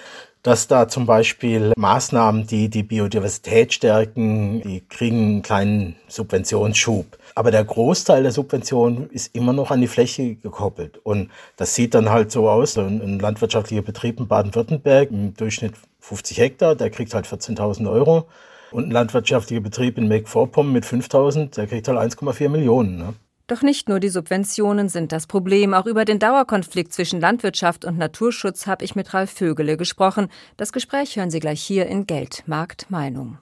dass 0.44 0.68
da 0.68 0.88
zum 0.88 1.06
Beispiel 1.06 1.74
Maßnahmen, 1.76 2.48
die 2.48 2.70
die 2.70 2.84
Biodiversität 2.84 3.74
stärken, 3.74 4.62
die 4.62 4.82
kriegen 4.88 5.18
einen 5.18 5.42
kleinen 5.42 5.96
Subventionsschub. 6.08 7.18
Aber 7.36 7.52
der 7.52 7.64
Großteil 7.64 8.24
der 8.24 8.32
Subventionen 8.32 9.10
ist 9.10 9.36
immer 9.36 9.54
noch 9.54 9.72
an 9.72 9.82
die 9.82 9.88
Fläche 9.88 10.36
gekoppelt. 10.36 11.00
Und 11.04 11.30
das 11.56 11.76
sieht 11.76 11.94
dann 11.94 12.10
halt 12.10 12.32
so 12.32 12.50
aus. 12.50 12.78
Ein 12.78 13.20
landwirtschaftlicher 13.20 13.84
Betrieb 13.84 14.20
in 14.20 14.28
Baden-Württemberg 14.28 15.12
im 15.12 15.36
Durchschnitt 15.36 15.74
50 16.00 16.38
Hektar, 16.38 16.76
der 16.76 16.90
kriegt 16.90 17.14
halt 17.14 17.28
14.000 17.28 17.92
Euro. 17.92 18.28
Und 18.72 18.88
ein 18.88 18.92
landwirtschaftlicher 18.92 19.62
Betrieb 19.62 19.98
in 19.98 20.08
Mecklenburg-Vorpommern 20.08 20.74
mit 20.74 20.86
5.000, 20.86 21.56
der 21.56 21.68
kriegt 21.68 21.88
halt 21.88 21.98
1,4 21.98 22.50
Millionen. 22.50 22.98
Ne? 22.98 23.14
Doch 23.48 23.62
nicht 23.62 23.88
nur 23.88 24.02
die 24.02 24.10
Subventionen 24.10 24.90
sind 24.90 25.14
das 25.14 25.26
Problem. 25.26 25.74
Auch 25.74 25.86
über 25.86 26.04
den 26.04 26.20
Dauerkonflikt 26.20 26.92
zwischen 26.92 27.22
Landwirtschaft 27.22 27.86
und 27.86 27.98
Naturschutz 27.98 28.68
habe 28.68 28.84
ich 28.84 28.94
mit 28.94 29.14
Ralf 29.14 29.32
Vögele 29.32 29.78
gesprochen. 29.78 30.28
Das 30.58 30.74
Gespräch 30.74 31.16
hören 31.16 31.32
Sie 31.32 31.40
gleich 31.40 31.62
hier 31.62 31.86
in 31.88 32.06
Geld, 32.06 32.44
Markt, 32.46 32.90
Meinung. 32.90 33.38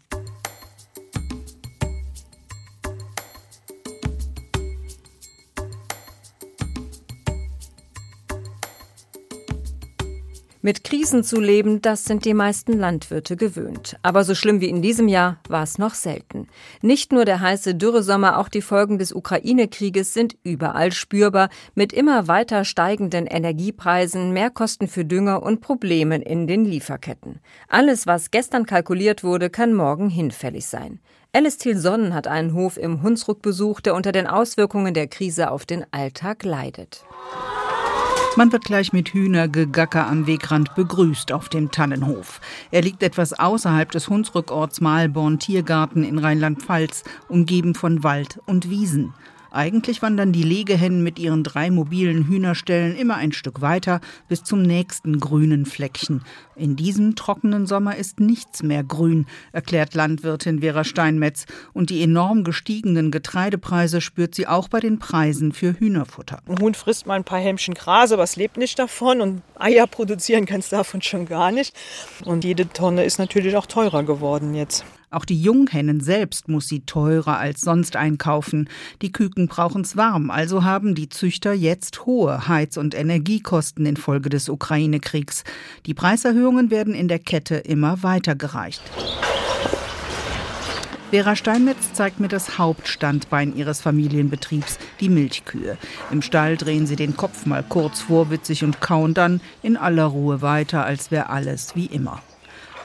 Mit 10.66 10.84
Krisen 10.84 11.24
zu 11.24 11.40
leben, 11.40 11.80
das 11.84 12.06
sind 12.06 12.26
die 12.26 12.34
meisten 12.34 12.80
Landwirte 12.80 13.36
gewöhnt. 13.36 13.98
Aber 14.02 14.24
so 14.24 14.34
schlimm 14.34 14.62
wie 14.62 14.70
in 14.70 14.82
diesem 14.82 15.08
Jahr 15.08 15.38
war 15.48 15.62
es 15.62 15.78
noch 15.78 15.94
selten. 15.94 16.48
Nicht 16.82 17.12
nur 17.12 17.24
der 17.24 17.40
heiße 17.40 17.76
Dürresommer, 17.76 18.40
auch 18.40 18.50
die 18.50 18.64
Folgen 18.64 18.98
des 18.98 19.14
Ukraine-Krieges 19.14 20.16
sind 20.16 20.36
überall 20.42 20.92
spürbar, 20.92 21.50
mit 21.76 21.94
immer 21.94 22.28
weiter 22.28 22.66
steigenden 22.66 23.28
Energiepreisen, 23.28 24.34
Mehrkosten 24.34 24.88
für 24.88 25.06
Dünger 25.06 25.44
und 25.44 25.62
Problemen 25.62 26.24
in 26.24 26.48
den 26.48 26.66
Lieferketten. 26.66 27.42
Alles, 27.68 28.08
was 28.08 28.32
gestern 28.32 28.66
kalkuliert 28.66 29.24
wurde, 29.24 29.52
kann 29.52 29.72
morgen 29.72 30.10
hinfällig 30.10 30.66
sein. 30.66 31.00
Alice 31.32 31.60
Thiel 31.60 31.78
Sonnen 31.78 32.16
hat 32.16 32.26
einen 32.26 32.56
Hof 32.56 32.78
im 32.78 33.04
Hunsrück 33.04 33.44
besucht, 33.44 33.86
der 33.86 33.94
unter 33.94 34.12
den 34.12 34.26
Auswirkungen 34.26 34.96
der 34.96 35.06
Krise 35.06 35.52
auf 35.52 35.68
den 35.68 35.86
Alltag 35.92 36.44
leidet. 36.44 37.06
Man 38.38 38.52
wird 38.52 38.66
gleich 38.66 38.92
mit 38.92 39.14
Hühnergegacker 39.14 40.08
am 40.08 40.28
Wegrand 40.28 40.76
begrüßt 40.76 41.32
auf 41.32 41.48
dem 41.48 41.72
Tannenhof. 41.72 42.42
Er 42.70 42.82
liegt 42.82 43.02
etwas 43.02 43.32
außerhalb 43.32 43.90
des 43.92 44.10
Hunsrückorts 44.10 44.82
Malborn 44.82 45.40
Tiergarten 45.40 46.04
in 46.04 46.20
Rheinland-Pfalz, 46.20 47.06
umgeben 47.30 47.76
von 47.76 48.04
Wald 48.04 48.42
und 48.46 48.70
Wiesen. 48.70 49.14
Eigentlich 49.56 50.02
wandern 50.02 50.34
die 50.34 50.44
Legehennen 50.44 51.02
mit 51.02 51.18
ihren 51.18 51.42
drei 51.42 51.72
mobilen 51.72 52.28
Hühnerstellen 52.28 52.94
immer 52.98 53.16
ein 53.16 53.32
Stück 53.32 53.62
weiter 53.62 54.02
bis 54.28 54.44
zum 54.44 54.62
nächsten 54.62 55.18
grünen 55.22 55.66
Fleckchen. 55.66 56.24
In 56.58 56.76
diesem 56.76 57.16
trockenen 57.16 57.66
Sommer 57.66 57.96
ist 57.96 58.20
nichts 58.20 58.64
mehr 58.64 58.84
grün, 58.84 59.28
erklärt 59.54 59.94
Landwirtin 59.94 60.60
Vera 60.60 60.84
Steinmetz. 60.84 61.46
Und 61.72 61.90
die 61.90 62.04
enorm 62.04 62.44
gestiegenen 62.44 63.12
Getreidepreise 63.12 64.02
spürt 64.02 64.36
sie 64.36 64.46
auch 64.46 64.68
bei 64.68 64.82
den 64.82 65.00
Preisen 65.00 65.54
für 65.54 65.80
Hühnerfutter. 65.80 66.42
Ein 66.50 66.60
Huhn 66.60 66.74
frisst 66.74 67.08
mal 67.08 67.14
ein 67.14 67.24
paar 67.24 67.40
Hämmchen 67.40 67.76
Gras, 67.76 68.12
aber 68.12 68.24
es 68.24 68.36
lebt 68.36 68.58
nicht 68.58 68.78
davon. 68.78 69.22
Und 69.22 69.42
Eier 69.58 69.88
produzieren 69.88 70.46
kann 70.46 70.60
es 70.60 70.68
davon 70.68 71.02
schon 71.02 71.28
gar 71.28 71.54
nicht. 71.54 71.74
Und 72.26 72.44
jede 72.44 72.68
Tonne 72.68 73.06
ist 73.06 73.20
natürlich 73.20 73.56
auch 73.56 73.68
teurer 73.68 74.04
geworden 74.04 74.54
jetzt. 74.54 74.84
Auch 75.10 75.26
die 75.26 75.40
Junghennen 75.40 76.02
selbst 76.02 76.48
muss 76.48 76.68
sie 76.68 76.82
teurer 76.82 77.38
als 77.38 77.62
sonst 77.62 77.96
einkaufen. 77.96 78.70
Die 79.02 79.12
Küken 79.12 79.48
brauchen's 79.48 79.96
warm, 79.96 80.30
also 80.30 80.64
haben 80.64 80.96
die 80.96 81.10
Züchter 81.10 81.54
jetzt 81.54 82.06
hohe 82.06 82.48
Heiz- 82.48 82.78
und 82.78 82.96
Energiekosten 82.96 83.86
infolge 83.86 84.30
des 84.30 84.50
Ukraine-Kriegs. 84.50 85.44
Die 85.86 85.94
Preiserhöhungen 85.94 86.72
werden 86.72 86.94
in 86.94 87.08
der 87.08 87.20
Kette 87.20 87.56
immer 87.56 88.04
weitergereicht. 88.04 88.82
Vera 91.12 91.36
Steinmetz 91.36 91.94
zeigt 91.94 92.20
mir 92.20 92.28
das 92.28 92.58
Hauptstandbein 92.58 93.56
ihres 93.56 93.80
Familienbetriebs, 93.80 94.80
die 95.00 95.08
Milchkühe. 95.08 95.78
Im 96.12 96.22
Stall 96.22 96.58
drehen 96.58 96.88
sie 96.88 96.98
den 96.98 97.16
Kopf 97.16 97.46
mal 97.46 97.64
kurz 97.64 98.02
vorwitzig 98.02 98.64
und 98.64 98.82
kauen 98.82 99.14
dann 99.14 99.40
in 99.62 99.78
aller 99.78 100.06
Ruhe 100.06 100.42
weiter, 100.42 100.84
als 100.84 101.12
wäre 101.12 101.30
alles 101.30 101.76
wie 101.76 101.86
immer. 101.86 102.22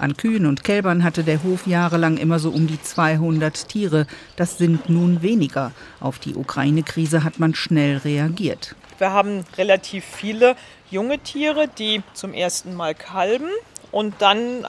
An 0.01 0.17
Kühen 0.17 0.47
und 0.47 0.65
Kälbern 0.65 1.05
hatte 1.05 1.25
der 1.25 1.43
Hof 1.43 1.67
jahrelang 1.67 2.17
immer 2.17 2.39
so 2.39 2.49
um 2.49 2.67
die 2.67 2.81
200 2.81 3.69
Tiere. 3.69 4.07
Das 4.35 4.57
sind 4.57 4.89
nun 4.89 5.21
weniger. 5.21 5.73
Auf 6.01 6.19
die 6.19 6.37
Ukraine-Krise 6.37 7.23
hat 7.23 7.39
man 7.39 7.55
schnell 7.55 7.99
reagiert. 7.99 8.75
Wir 8.97 9.13
haben 9.13 9.45
relativ 9.59 10.07
viele 10.07 10.57
junge 10.91 11.19
Tiere, 11.19 11.69
die 11.69 12.03
zum 12.15 12.33
ersten 12.33 12.75
Mal 12.75 12.95
kalben. 12.95 13.51
Und 13.93 14.15
dann 14.21 14.67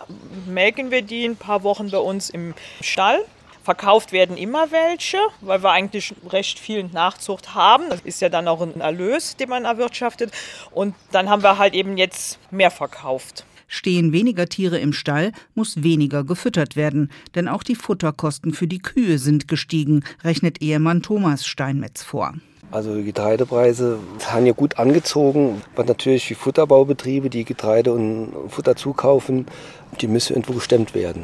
melken 0.47 0.91
wir 0.91 1.01
die 1.01 1.23
ein 1.23 1.37
paar 1.37 1.63
Wochen 1.63 1.91
bei 1.91 1.99
uns 1.99 2.29
im 2.29 2.53
Stall. 2.81 3.23
Verkauft 3.63 4.11
werden 4.11 4.35
immer 4.35 4.69
welche, 4.71 5.19
weil 5.39 5.63
wir 5.63 5.71
eigentlich 5.71 6.13
recht 6.27 6.59
viel 6.59 6.83
Nachzucht 6.83 7.55
haben. 7.55 7.85
Das 7.89 8.01
ist 8.01 8.19
ja 8.19 8.27
dann 8.27 8.49
auch 8.49 8.59
ein 8.59 8.81
Erlös, 8.81 9.37
den 9.37 9.47
man 9.47 9.63
erwirtschaftet. 9.63 10.33
Und 10.71 10.93
dann 11.13 11.29
haben 11.29 11.41
wir 11.41 11.57
halt 11.57 11.73
eben 11.73 11.95
jetzt 11.95 12.37
mehr 12.51 12.71
verkauft. 12.71 13.45
Stehen 13.73 14.11
weniger 14.11 14.47
Tiere 14.47 14.79
im 14.79 14.91
Stall, 14.91 15.31
muss 15.55 15.81
weniger 15.81 16.25
gefüttert 16.25 16.75
werden, 16.75 17.09
denn 17.35 17.47
auch 17.47 17.63
die 17.63 17.75
Futterkosten 17.75 18.51
für 18.51 18.67
die 18.67 18.79
Kühe 18.79 19.17
sind 19.17 19.47
gestiegen, 19.47 20.03
rechnet 20.25 20.61
Ehemann 20.61 21.01
Thomas 21.01 21.45
Steinmetz 21.45 22.03
vor. 22.03 22.33
Also 22.69 22.93
die 22.93 23.05
Getreidepreise 23.05 23.97
haben 24.27 24.45
ja 24.45 24.51
gut 24.51 24.77
angezogen, 24.77 25.61
aber 25.73 25.85
natürlich 25.85 26.27
die 26.27 26.35
Futterbaubetriebe, 26.35 27.29
die 27.29 27.45
Getreide 27.45 27.93
und 27.93 28.33
Futter 28.49 28.75
zukaufen, 28.75 29.45
die 30.01 30.07
müssen 30.07 30.33
irgendwo 30.33 30.53
gestemmt 30.53 30.93
werden. 30.93 31.23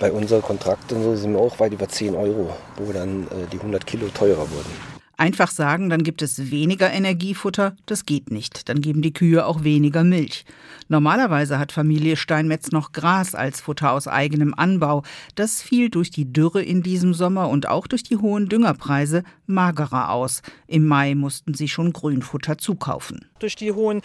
Bei 0.00 0.10
unseren 0.10 0.42
Kontrakten 0.42 1.00
so 1.00 1.14
sind 1.14 1.34
wir 1.34 1.40
auch 1.40 1.60
weit 1.60 1.74
über 1.74 1.88
10 1.88 2.16
Euro, 2.16 2.56
wo 2.76 2.92
dann 2.92 3.28
äh, 3.28 3.46
die 3.52 3.58
100 3.58 3.86
Kilo 3.86 4.08
teurer 4.08 4.50
wurden. 4.50 4.93
Einfach 5.16 5.50
sagen, 5.50 5.90
dann 5.90 6.02
gibt 6.02 6.22
es 6.22 6.50
weniger 6.50 6.92
Energiefutter, 6.92 7.76
das 7.86 8.04
geht 8.04 8.32
nicht. 8.32 8.68
Dann 8.68 8.80
geben 8.80 9.00
die 9.00 9.12
Kühe 9.12 9.46
auch 9.46 9.62
weniger 9.62 10.02
Milch. 10.02 10.44
Normalerweise 10.88 11.58
hat 11.58 11.70
Familie 11.70 12.16
Steinmetz 12.16 12.72
noch 12.72 12.90
Gras 12.90 13.34
als 13.36 13.60
Futter 13.60 13.92
aus 13.92 14.08
eigenem 14.08 14.54
Anbau. 14.54 15.04
Das 15.36 15.62
fiel 15.62 15.88
durch 15.88 16.10
die 16.10 16.32
Dürre 16.32 16.62
in 16.62 16.82
diesem 16.82 17.14
Sommer 17.14 17.48
und 17.48 17.68
auch 17.68 17.86
durch 17.86 18.02
die 18.02 18.16
hohen 18.16 18.48
Düngerpreise 18.48 19.22
magerer 19.46 20.10
aus. 20.10 20.42
Im 20.66 20.86
Mai 20.86 21.14
mussten 21.14 21.54
sie 21.54 21.68
schon 21.68 21.92
Grünfutter 21.92 22.58
zukaufen. 22.58 23.28
Durch 23.38 23.56
die 23.56 23.72
hohen 23.72 24.02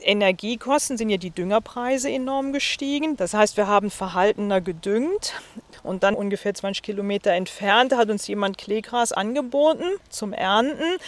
Energiekosten 0.00 0.96
sind 0.96 1.10
ja 1.10 1.16
die 1.16 1.30
Düngerpreise 1.30 2.10
enorm 2.10 2.52
gestiegen. 2.52 3.16
Das 3.16 3.34
heißt, 3.34 3.56
wir 3.56 3.66
haben 3.66 3.90
verhaltener 3.90 4.60
gedüngt. 4.60 5.34
Und 5.82 6.02
dann 6.02 6.14
ungefähr 6.14 6.54
20 6.54 6.82
Kilometer 6.82 7.32
entfernt 7.32 7.96
hat 7.96 8.10
uns 8.10 8.26
jemand 8.26 8.58
Kleegras 8.58 9.12
angeboten 9.12 9.84
zum 10.10 10.32
Ernten. 10.32 10.98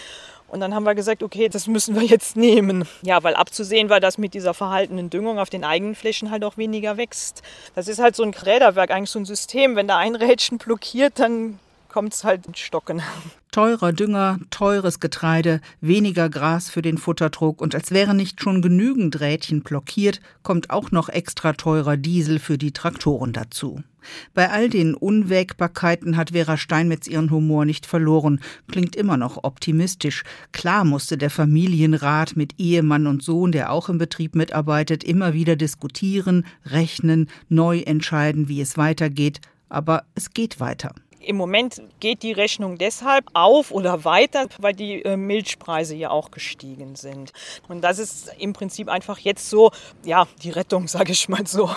Und 0.49 0.61
dann 0.61 0.75
haben 0.75 0.85
wir 0.85 0.95
gesagt, 0.95 1.23
okay, 1.23 1.49
das 1.49 1.69
müssen 1.69 1.95
wir 1.95 2.03
jetzt 2.03 2.37
nehmen. 2.37 2.87
Ja, 3.03 3.23
weil 3.23 3.35
abzusehen 3.35 3.89
war, 3.89 4.01
dass 4.01 4.19
mit 4.19 4.35
dieser 4.35 4.53
verhaltenen 4.53 5.09
Düngung 5.09 5.39
auf 5.39 5.49
den 5.49 5.65
eigenen 5.65 5.95
Flächen 5.95 6.31
halt 6.31 6.45
auch 6.45 6.57
weniger 6.57 6.97
wächst. 6.97 7.43
Das 7.75 7.87
ist 7.87 8.01
halt 8.01 8.17
so 8.17 8.25
ein 8.25 8.35
Räderwerk, 8.35 8.91
eigentlich 8.91 9.11
so 9.11 9.21
ein 9.21 9.25
System. 9.25 9.77
Wenn 9.77 9.87
da 9.87 9.99
ein 9.99 10.17
Rädchen 10.17 10.59
blockiert, 10.59 11.21
dann 11.21 11.61
kommt 11.91 12.15
es 12.15 12.25
halt 12.25 12.47
ins 12.47 12.61
Stocken. 12.61 13.03
Teurer 13.51 13.93
Dünger, 13.93 14.39
teures 14.51 15.01
Getreide, 15.01 15.61
weniger 15.81 16.31
Gras 16.31 16.71
für 16.71 16.83
den 16.83 16.99
Futterdruck 16.99 17.61
und 17.61 17.75
als 17.75 17.91
wäre 17.91 18.15
nicht 18.15 18.41
schon 18.41 18.63
genügend 18.63 19.21
Rädchen 19.21 19.63
blockiert, 19.63 20.21
kommt 20.43 20.71
auch 20.71 20.93
noch 20.93 21.09
extra 21.09 21.53
teurer 21.53 21.97
Diesel 21.97 22.39
für 22.39 22.59
die 22.59 22.73
Traktoren 22.73 23.33
dazu. 23.33 23.83
Bei 24.33 24.51
all 24.51 24.71
den 24.71 24.95
Unwägbarkeiten 24.95 26.17
hat 26.17 26.31
Vera 26.31 26.57
Steinmetz 26.57 27.07
ihren 27.07 27.31
Humor 27.31 27.65
nicht 27.65 27.87
verloren, 27.87 28.41
klingt 28.71 28.97
immer 28.97 29.17
noch 29.17 29.43
optimistisch. 29.43 30.23
Klar 30.53 30.85
musste 30.85 31.19
der 31.19 31.29
Familienrat 31.29 32.37
mit 32.37 32.55
Ehemann 32.59 33.07
und 33.07 33.23
Sohn, 33.23 33.53
der 33.53 33.73
auch 33.73 33.89
im 33.89 33.99
Betrieb 33.99 34.37
mitarbeitet, 34.37 35.05
immer 35.05 35.35
wieder 35.35 35.57
diskutieren, 35.57 36.47
rechnen, 36.65 37.29
neu 37.49 37.81
entscheiden, 37.81 38.49
wie 38.49 38.61
es 38.61 38.79
weitergeht, 38.79 39.41
aber 39.69 40.05
es 40.15 40.31
geht 40.31 40.61
weiter. 40.61 40.95
Im 41.21 41.37
Moment 41.37 41.83
geht 42.01 42.23
die 42.23 42.33
Rechnung 42.33 42.79
deshalb 42.79 43.27
auf 43.35 43.71
oder 43.73 44.05
weiter, 44.05 44.47
weil 44.59 44.73
die 44.73 45.05
äh, 45.05 45.19
Milchpreise 45.19 45.95
ja 45.95 46.11
auch 46.11 46.31
gestiegen 46.31 46.97
sind. 46.97 47.33
Und 47.69 47.83
das 47.83 47.99
ist 47.99 48.33
im 48.39 48.55
Prinzip 48.55 48.89
einfach 48.89 49.19
jetzt 49.19 49.51
so, 49.51 49.71
ja, 50.05 50.27
die 50.43 50.51
Rettung, 50.51 50.89
sage 50.89 51.13
ich 51.13 51.29
mal 51.29 51.47
so. 51.47 51.71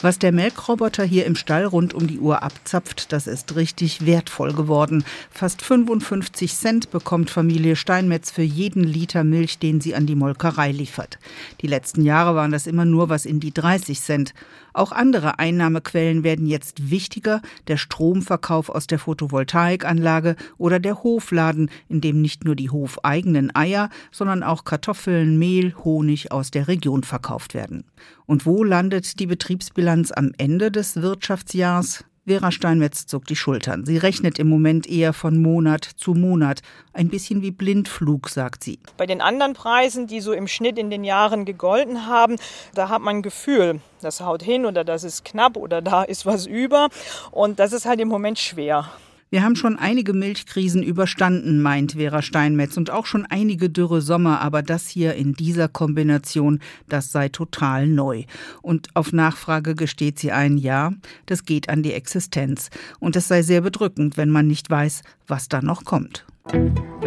Was 0.00 0.20
der 0.20 0.30
Melkroboter 0.30 1.02
hier 1.02 1.26
im 1.26 1.34
Stall 1.34 1.64
rund 1.64 1.92
um 1.92 2.06
die 2.06 2.20
Uhr 2.20 2.44
abzapft, 2.44 3.12
das 3.12 3.26
ist 3.26 3.56
richtig 3.56 4.06
wertvoll 4.06 4.52
geworden. 4.52 5.02
Fast 5.28 5.60
55 5.60 6.54
Cent 6.54 6.90
bekommt 6.92 7.30
Familie 7.30 7.74
Steinmetz 7.74 8.30
für 8.30 8.42
jeden 8.42 8.84
Liter 8.84 9.24
Milch, 9.24 9.58
den 9.58 9.80
sie 9.80 9.96
an 9.96 10.06
die 10.06 10.14
Molkerei 10.14 10.70
liefert. 10.70 11.18
Die 11.62 11.66
letzten 11.66 12.04
Jahre 12.04 12.36
waren 12.36 12.52
das 12.52 12.68
immer 12.68 12.84
nur 12.84 13.08
was 13.08 13.26
in 13.26 13.40
die 13.40 13.52
30 13.52 14.00
Cent. 14.00 14.34
Auch 14.72 14.92
andere 14.92 15.40
Einnahmequellen 15.40 16.22
werden 16.22 16.46
jetzt 16.46 16.92
wichtiger, 16.92 17.42
der 17.66 17.76
Stromverkauf 17.76 18.68
aus 18.68 18.86
der 18.86 19.00
Photovoltaikanlage 19.00 20.36
oder 20.58 20.78
der 20.78 21.02
Hofladen, 21.02 21.72
in 21.88 22.00
dem 22.00 22.22
nicht 22.22 22.44
nur 22.44 22.54
die 22.54 22.70
hofeigenen 22.70 23.52
Eier, 23.56 23.90
sondern 24.12 24.44
auch 24.44 24.62
Kartoffeln, 24.62 25.40
Mehl, 25.40 25.74
Honig 25.82 26.30
aus 26.30 26.52
der 26.52 26.68
Region 26.68 27.02
verkauft 27.02 27.54
werden. 27.54 27.82
Und 28.28 28.44
wo 28.44 28.62
landet 28.62 29.20
die 29.20 29.26
Betriebsbilanz 29.26 30.12
am 30.12 30.32
Ende 30.36 30.70
des 30.70 31.00
Wirtschaftsjahrs? 31.00 32.04
Vera 32.26 32.52
Steinmetz 32.52 33.06
zuckt 33.06 33.30
die 33.30 33.36
Schultern. 33.36 33.86
Sie 33.86 33.96
rechnet 33.96 34.38
im 34.38 34.50
Moment 34.50 34.86
eher 34.86 35.14
von 35.14 35.40
Monat 35.40 35.84
zu 35.96 36.12
Monat. 36.12 36.60
Ein 36.92 37.08
bisschen 37.08 37.40
wie 37.40 37.52
Blindflug, 37.52 38.28
sagt 38.28 38.64
sie. 38.64 38.80
Bei 38.98 39.06
den 39.06 39.22
anderen 39.22 39.54
Preisen, 39.54 40.06
die 40.06 40.20
so 40.20 40.34
im 40.34 40.46
Schnitt 40.46 40.78
in 40.78 40.90
den 40.90 41.04
Jahren 41.04 41.46
gegolten 41.46 42.06
haben, 42.06 42.36
da 42.74 42.90
hat 42.90 43.00
man 43.00 43.16
ein 43.16 43.22
Gefühl, 43.22 43.80
das 44.02 44.20
haut 44.20 44.42
hin 44.42 44.66
oder 44.66 44.84
das 44.84 45.04
ist 45.04 45.24
knapp 45.24 45.56
oder 45.56 45.80
da 45.80 46.02
ist 46.02 46.26
was 46.26 46.44
über. 46.44 46.90
Und 47.30 47.58
das 47.58 47.72
ist 47.72 47.86
halt 47.86 47.98
im 47.98 48.08
Moment 48.08 48.38
schwer. 48.38 48.90
Wir 49.30 49.42
haben 49.42 49.56
schon 49.56 49.78
einige 49.78 50.14
Milchkrisen 50.14 50.82
überstanden, 50.82 51.60
meint 51.60 51.92
Vera 51.92 52.22
Steinmetz, 52.22 52.76
und 52.76 52.90
auch 52.90 53.04
schon 53.04 53.26
einige 53.26 53.68
dürre 53.68 54.00
Sommer, 54.00 54.40
aber 54.40 54.62
das 54.62 54.88
hier 54.88 55.14
in 55.14 55.34
dieser 55.34 55.68
Kombination, 55.68 56.60
das 56.88 57.12
sei 57.12 57.28
total 57.28 57.86
neu. 57.86 58.24
Und 58.62 58.88
auf 58.94 59.12
Nachfrage 59.12 59.74
gesteht 59.74 60.18
sie 60.18 60.32
ein 60.32 60.56
Ja, 60.56 60.92
das 61.26 61.44
geht 61.44 61.68
an 61.68 61.82
die 61.82 61.92
Existenz. 61.92 62.70
Und 63.00 63.16
es 63.16 63.28
sei 63.28 63.42
sehr 63.42 63.60
bedrückend, 63.60 64.16
wenn 64.16 64.30
man 64.30 64.46
nicht 64.46 64.70
weiß, 64.70 65.02
was 65.26 65.48
da 65.48 65.60
noch 65.60 65.84
kommt. 65.84 66.24
Musik 66.52 66.98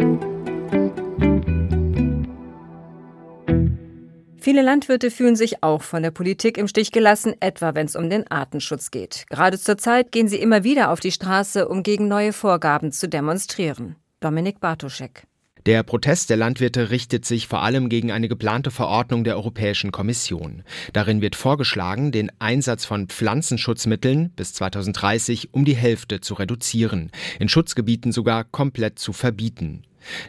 Viele 4.42 4.62
Landwirte 4.62 5.12
fühlen 5.12 5.36
sich 5.36 5.62
auch 5.62 5.82
von 5.82 6.02
der 6.02 6.10
Politik 6.10 6.58
im 6.58 6.66
Stich 6.66 6.90
gelassen, 6.90 7.36
etwa 7.38 7.76
wenn 7.76 7.86
es 7.86 7.94
um 7.94 8.10
den 8.10 8.28
Artenschutz 8.28 8.90
geht. 8.90 9.24
Gerade 9.30 9.56
zur 9.56 9.78
Zeit 9.78 10.10
gehen 10.10 10.26
sie 10.26 10.38
immer 10.38 10.64
wieder 10.64 10.90
auf 10.90 10.98
die 10.98 11.12
Straße, 11.12 11.68
um 11.68 11.84
gegen 11.84 12.08
neue 12.08 12.32
Vorgaben 12.32 12.90
zu 12.90 13.08
demonstrieren. 13.08 13.94
Dominik 14.18 14.58
Bartoschek. 14.58 15.28
Der 15.64 15.84
Protest 15.84 16.28
der 16.28 16.38
Landwirte 16.38 16.90
richtet 16.90 17.24
sich 17.24 17.46
vor 17.46 17.62
allem 17.62 17.88
gegen 17.88 18.10
eine 18.10 18.26
geplante 18.26 18.72
Verordnung 18.72 19.22
der 19.22 19.36
Europäischen 19.36 19.92
Kommission. 19.92 20.64
Darin 20.92 21.20
wird 21.20 21.36
vorgeschlagen, 21.36 22.10
den 22.10 22.32
Einsatz 22.40 22.84
von 22.84 23.06
Pflanzenschutzmitteln 23.06 24.30
bis 24.30 24.54
2030 24.54 25.54
um 25.54 25.64
die 25.64 25.76
Hälfte 25.76 26.20
zu 26.20 26.34
reduzieren, 26.34 27.12
in 27.38 27.48
Schutzgebieten 27.48 28.10
sogar 28.10 28.42
komplett 28.42 28.98
zu 28.98 29.12
verbieten. 29.12 29.84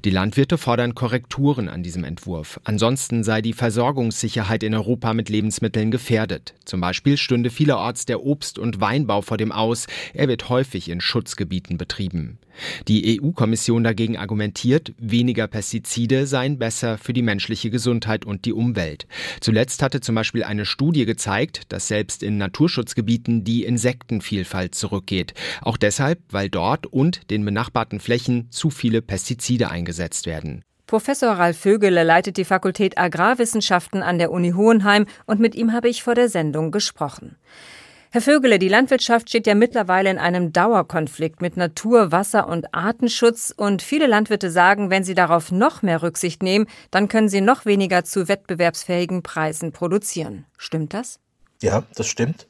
Die 0.06 0.10
Landwirte 0.10 0.58
fordern 0.58 0.96
Korrekturen 0.96 1.70
an 1.70 1.84
diesem 1.84 2.04
Entwurf. 2.04 2.60
Ansonsten 2.64 3.24
sei 3.24 3.42
die 3.42 3.54
Versorgungssicherheit 3.54 4.64
in 4.64 4.76
Europa 4.76 5.14
mit 5.14 5.30
Lebensmitteln 5.30 5.92
gefährdet. 5.92 6.54
Zum 6.66 6.82
Beispiel 6.82 7.18
stünde 7.18 7.50
vielerorts 7.50 8.06
der 8.06 8.24
Obst- 8.24 8.60
und 8.60 8.82
Weinbau 8.82 9.22
vor 9.22 9.38
dem 9.38 9.52
Aus. 9.52 9.88
Er 10.14 10.28
wird 10.28 10.50
häufig 10.50 10.90
in 10.90 11.02
Schutzgebieten 11.02 11.78
betrieben. 11.78 12.40
Die 12.88 13.20
EU-Kommission 13.20 13.84
dagegen 13.84 14.18
argumentiert, 14.18 14.94
weniger 14.98 15.48
Pestizide 15.48 16.28
seien 16.28 16.60
besser 16.60 16.98
für 16.98 17.14
die 17.14 17.22
menschliche 17.22 17.70
Gesundheit 17.70 18.26
und 18.26 18.46
die 18.46 18.54
Umwelt. 18.54 19.08
Zuletzt 19.40 19.82
hatte 19.82 20.02
zum 20.02 20.16
Beispiel 20.16 20.44
eine 20.44 20.66
Studie 20.66 21.06
gezeigt, 21.06 21.64
dass 21.70 21.88
selbst 21.88 22.24
in 22.24 22.38
Naturschutzgebieten 22.38 23.44
die 23.44 23.64
Insektenvielfalt 23.64 24.76
zurückgeht. 24.76 25.34
Auch 25.62 25.78
deshalb, 25.78 26.20
weil 26.30 26.50
dort 26.50 26.86
und 26.86 27.30
den 27.32 27.44
benachbarten 27.44 28.00
Flächen 28.00 28.52
zu 28.52 28.70
viele 28.70 29.02
Pestizide 29.02 29.63
Pestizide 29.64 29.72
eingesetzt 29.72 30.26
werden. 30.26 30.64
Professor 30.86 31.32
Ralf 31.32 31.58
Vögele 31.58 32.04
leitet 32.04 32.38
die 32.38 32.46
Fakultät 32.46 32.98
Agrarwissenschaften 32.98 34.04
an 34.04 34.20
der 34.20 34.32
Uni 34.32 34.52
Hohenheim 34.52 35.06
und 35.26 35.40
mit 35.40 35.56
ihm 35.56 35.72
habe 35.72 35.90
ich 35.90 36.04
vor 36.04 36.14
der 36.14 36.30
Sendung 36.30 36.72
gesprochen. 36.72 37.38
Herr 38.12 38.22
Vögele, 38.22 38.60
die 38.60 38.70
Landwirtschaft 38.70 39.30
steht 39.30 39.48
ja 39.48 39.56
mittlerweile 39.56 40.12
in 40.12 40.20
einem 40.20 40.54
Dauerkonflikt 40.54 41.42
mit 41.42 41.58
Natur-, 41.58 42.12
Wasser- 42.12 42.48
und 42.48 42.76
Artenschutz 42.76 43.52
und 43.56 43.82
viele 43.82 44.06
Landwirte 44.06 44.52
sagen, 44.52 44.92
wenn 44.92 45.04
sie 45.04 45.16
darauf 45.16 45.52
noch 45.52 45.82
mehr 45.82 46.04
Rücksicht 46.04 46.44
nehmen, 46.44 46.68
dann 46.92 47.08
können 47.08 47.30
sie 47.30 47.42
noch 47.42 47.66
weniger 47.66 48.04
zu 48.04 48.28
wettbewerbsfähigen 48.28 49.24
Preisen 49.24 49.72
produzieren. 49.72 50.46
Stimmt 50.60 50.94
das? 50.94 51.20
Ja, 51.64 51.84
das 51.96 52.08
stimmt. 52.08 52.46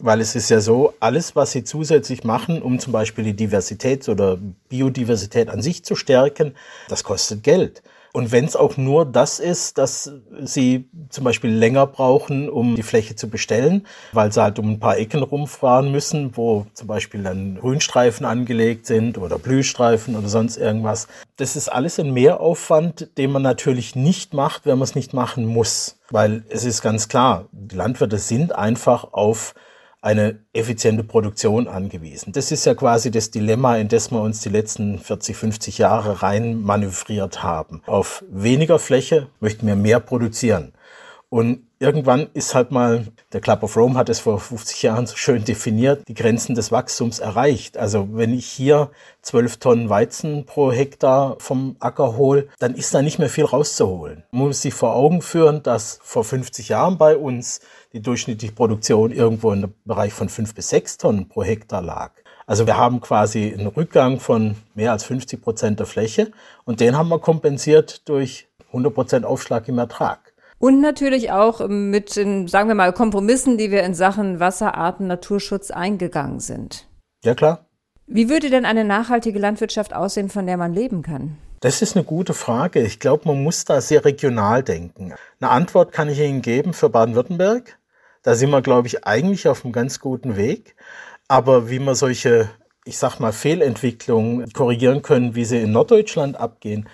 Weil 0.00 0.20
es 0.20 0.34
ist 0.34 0.50
ja 0.50 0.60
so, 0.60 0.92
alles, 0.98 1.36
was 1.36 1.52
sie 1.52 1.62
zusätzlich 1.62 2.24
machen, 2.24 2.60
um 2.60 2.80
zum 2.80 2.92
Beispiel 2.92 3.22
die 3.22 3.34
Diversität 3.36 4.08
oder 4.08 4.36
Biodiversität 4.68 5.48
an 5.48 5.62
sich 5.62 5.84
zu 5.84 5.94
stärken, 5.94 6.56
das 6.88 7.04
kostet 7.04 7.44
Geld. 7.44 7.82
Und 8.12 8.32
wenn 8.32 8.44
es 8.44 8.56
auch 8.56 8.76
nur 8.76 9.04
das 9.04 9.38
ist, 9.38 9.78
dass 9.78 10.10
sie 10.42 10.88
zum 11.10 11.24
Beispiel 11.24 11.50
länger 11.50 11.86
brauchen, 11.86 12.48
um 12.48 12.74
die 12.74 12.82
Fläche 12.82 13.16
zu 13.16 13.28
bestellen, 13.28 13.86
weil 14.12 14.32
sie 14.32 14.42
halt 14.42 14.58
um 14.58 14.70
ein 14.70 14.80
paar 14.80 14.96
Ecken 14.96 15.22
rumfahren 15.22 15.92
müssen, 15.92 16.36
wo 16.36 16.66
zum 16.74 16.88
Beispiel 16.88 17.22
dann 17.22 17.56
Grünstreifen 17.56 18.24
angelegt 18.24 18.86
sind 18.86 19.18
oder 19.18 19.38
Blühstreifen 19.38 20.16
oder 20.16 20.28
sonst 20.28 20.56
irgendwas. 20.56 21.08
Das 21.36 21.56
ist 21.56 21.68
alles 21.68 21.98
ein 22.00 22.12
Mehraufwand, 22.12 23.16
den 23.18 23.30
man 23.30 23.42
natürlich 23.42 23.94
nicht 23.94 24.34
macht, 24.34 24.66
wenn 24.66 24.78
man 24.78 24.84
es 24.84 24.94
nicht 24.94 25.12
machen 25.14 25.46
muss. 25.46 25.98
Weil 26.10 26.44
es 26.48 26.64
ist 26.64 26.82
ganz 26.82 27.08
klar, 27.08 27.46
die 27.52 27.76
Landwirte 27.76 28.18
sind 28.18 28.54
einfach 28.54 29.12
auf 29.12 29.54
eine 30.08 30.38
effiziente 30.54 31.04
Produktion 31.04 31.68
angewiesen. 31.68 32.32
Das 32.32 32.50
ist 32.50 32.64
ja 32.64 32.74
quasi 32.74 33.10
das 33.10 33.30
Dilemma, 33.30 33.76
in 33.76 33.88
das 33.88 34.10
wir 34.10 34.22
uns 34.22 34.40
die 34.40 34.48
letzten 34.48 34.98
40, 34.98 35.36
50 35.36 35.76
Jahre 35.76 36.22
rein 36.22 36.62
manövriert 36.62 37.42
haben. 37.42 37.82
Auf 37.84 38.24
weniger 38.30 38.78
Fläche 38.78 39.26
möchten 39.38 39.66
wir 39.66 39.76
mehr 39.76 40.00
produzieren. 40.00 40.72
Und 41.30 41.66
irgendwann 41.78 42.28
ist 42.32 42.54
halt 42.54 42.70
mal, 42.70 43.06
der 43.34 43.42
Club 43.42 43.62
of 43.62 43.76
Rome 43.76 43.98
hat 43.98 44.08
es 44.08 44.20
vor 44.20 44.40
50 44.40 44.82
Jahren 44.82 45.06
so 45.06 45.14
schön 45.14 45.44
definiert, 45.44 46.08
die 46.08 46.14
Grenzen 46.14 46.54
des 46.54 46.72
Wachstums 46.72 47.18
erreicht. 47.18 47.76
Also 47.76 48.08
wenn 48.12 48.32
ich 48.32 48.46
hier 48.46 48.90
12 49.22 49.58
Tonnen 49.58 49.90
Weizen 49.90 50.46
pro 50.46 50.72
Hektar 50.72 51.36
vom 51.38 51.76
Acker 51.80 52.16
hole, 52.16 52.48
dann 52.58 52.74
ist 52.74 52.94
da 52.94 53.02
nicht 53.02 53.18
mehr 53.18 53.28
viel 53.28 53.44
rauszuholen. 53.44 54.24
Man 54.30 54.46
muss 54.46 54.62
sich 54.62 54.72
vor 54.72 54.94
Augen 54.94 55.20
führen, 55.20 55.62
dass 55.62 55.98
vor 56.02 56.24
50 56.24 56.70
Jahren 56.70 56.96
bei 56.96 57.14
uns 57.14 57.60
die 57.92 58.00
durchschnittliche 58.00 58.54
Produktion 58.54 59.12
irgendwo 59.12 59.52
im 59.52 59.74
Bereich 59.84 60.14
von 60.14 60.30
5 60.30 60.54
bis 60.54 60.70
6 60.70 60.96
Tonnen 60.96 61.28
pro 61.28 61.42
Hektar 61.42 61.82
lag. 61.82 62.12
Also 62.46 62.66
wir 62.66 62.78
haben 62.78 63.02
quasi 63.02 63.52
einen 63.52 63.66
Rückgang 63.66 64.20
von 64.20 64.56
mehr 64.74 64.92
als 64.92 65.04
50 65.04 65.42
Prozent 65.42 65.78
der 65.78 65.86
Fläche 65.86 66.32
und 66.64 66.80
den 66.80 66.96
haben 66.96 67.10
wir 67.10 67.18
kompensiert 67.18 68.08
durch 68.08 68.48
100 68.68 68.94
Prozent 68.94 69.26
Aufschlag 69.26 69.68
im 69.68 69.76
Ertrag. 69.76 70.27
Und 70.58 70.80
natürlich 70.80 71.30
auch 71.30 71.68
mit 71.68 72.16
den, 72.16 72.48
sagen 72.48 72.68
wir 72.68 72.74
mal, 72.74 72.92
Kompromissen, 72.92 73.58
die 73.58 73.70
wir 73.70 73.84
in 73.84 73.94
Sachen 73.94 74.40
Wasserarten, 74.40 75.06
Naturschutz 75.06 75.70
eingegangen 75.70 76.40
sind. 76.40 76.88
Ja, 77.24 77.34
klar. 77.34 77.66
Wie 78.06 78.28
würde 78.28 78.50
denn 78.50 78.64
eine 78.64 78.84
nachhaltige 78.84 79.38
Landwirtschaft 79.38 79.94
aussehen, 79.94 80.30
von 80.30 80.46
der 80.46 80.56
man 80.56 80.72
leben 80.72 81.02
kann? 81.02 81.36
Das 81.60 81.82
ist 81.82 81.96
eine 81.96 82.04
gute 82.04 82.34
Frage. 82.34 82.80
Ich 82.80 83.00
glaube, 83.00 83.28
man 83.28 83.42
muss 83.42 83.64
da 83.64 83.80
sehr 83.80 84.04
regional 84.04 84.62
denken. 84.62 85.14
Eine 85.40 85.50
Antwort 85.50 85.92
kann 85.92 86.08
ich 86.08 86.18
Ihnen 86.20 86.42
geben 86.42 86.72
für 86.72 86.88
Baden-Württemberg. 86.88 87.78
Da 88.22 88.34
sind 88.34 88.50
wir, 88.50 88.62
glaube 88.62 88.86
ich, 88.88 89.06
eigentlich 89.06 89.48
auf 89.48 89.64
einem 89.64 89.72
ganz 89.72 90.00
guten 90.00 90.36
Weg. 90.36 90.76
Aber 91.28 91.68
wie 91.68 91.78
man 91.78 91.94
solche, 91.94 92.48
ich 92.84 92.98
sag 92.98 93.18
mal, 93.20 93.32
Fehlentwicklungen 93.32 94.52
korrigieren 94.52 95.02
können, 95.02 95.34
wie 95.34 95.44
sie 95.44 95.60
in 95.60 95.72
Norddeutschland 95.72 96.38
abgehen, 96.38 96.88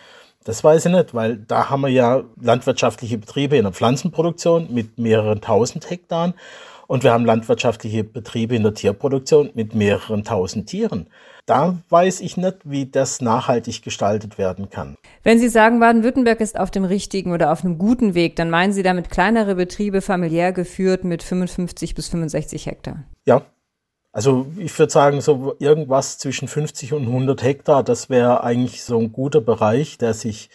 das 0.44 0.62
weiß 0.62 0.86
ich 0.86 0.92
nicht, 0.92 1.14
weil 1.14 1.38
da 1.38 1.70
haben 1.70 1.80
wir 1.80 1.88
ja 1.88 2.22
landwirtschaftliche 2.40 3.18
Betriebe 3.18 3.56
in 3.56 3.64
der 3.64 3.72
Pflanzenproduktion 3.72 4.72
mit 4.72 4.98
mehreren 4.98 5.40
tausend 5.40 5.90
Hektaren 5.90 6.34
und 6.86 7.02
wir 7.02 7.12
haben 7.12 7.24
landwirtschaftliche 7.24 8.04
Betriebe 8.04 8.54
in 8.54 8.62
der 8.62 8.74
Tierproduktion 8.74 9.50
mit 9.54 9.74
mehreren 9.74 10.22
tausend 10.22 10.68
Tieren. 10.68 11.06
Da 11.46 11.78
weiß 11.90 12.20
ich 12.20 12.36
nicht, 12.36 12.58
wie 12.64 12.86
das 12.86 13.20
nachhaltig 13.20 13.82
gestaltet 13.82 14.38
werden 14.38 14.70
kann. 14.70 14.96
Wenn 15.22 15.38
Sie 15.38 15.48
sagen, 15.48 15.80
Baden-Württemberg 15.80 16.40
ist 16.40 16.58
auf 16.58 16.70
dem 16.70 16.84
richtigen 16.84 17.32
oder 17.32 17.52
auf 17.52 17.64
einem 17.64 17.76
guten 17.76 18.14
Weg, 18.14 18.36
dann 18.36 18.48
meinen 18.48 18.72
Sie 18.72 18.82
damit 18.82 19.10
kleinere 19.10 19.54
Betriebe 19.54 20.00
familiär 20.00 20.52
geführt 20.52 21.04
mit 21.04 21.22
55 21.22 21.94
bis 21.94 22.08
65 22.08 22.66
Hektar? 22.66 23.04
Ja, 23.26 23.42
also 24.14 24.46
ich 24.56 24.78
würde 24.78 24.92
sagen, 24.92 25.20
so 25.20 25.56
irgendwas 25.58 26.18
zwischen 26.18 26.46
50 26.46 26.92
und 26.92 27.02
100 27.08 27.42
Hektar, 27.42 27.82
das 27.82 28.08
wäre 28.08 28.44
eigentlich 28.44 28.84
so 28.84 28.96
ein 28.96 29.12
guter 29.12 29.40
Bereich, 29.40 29.98
der 29.98 30.14
sich 30.14 30.50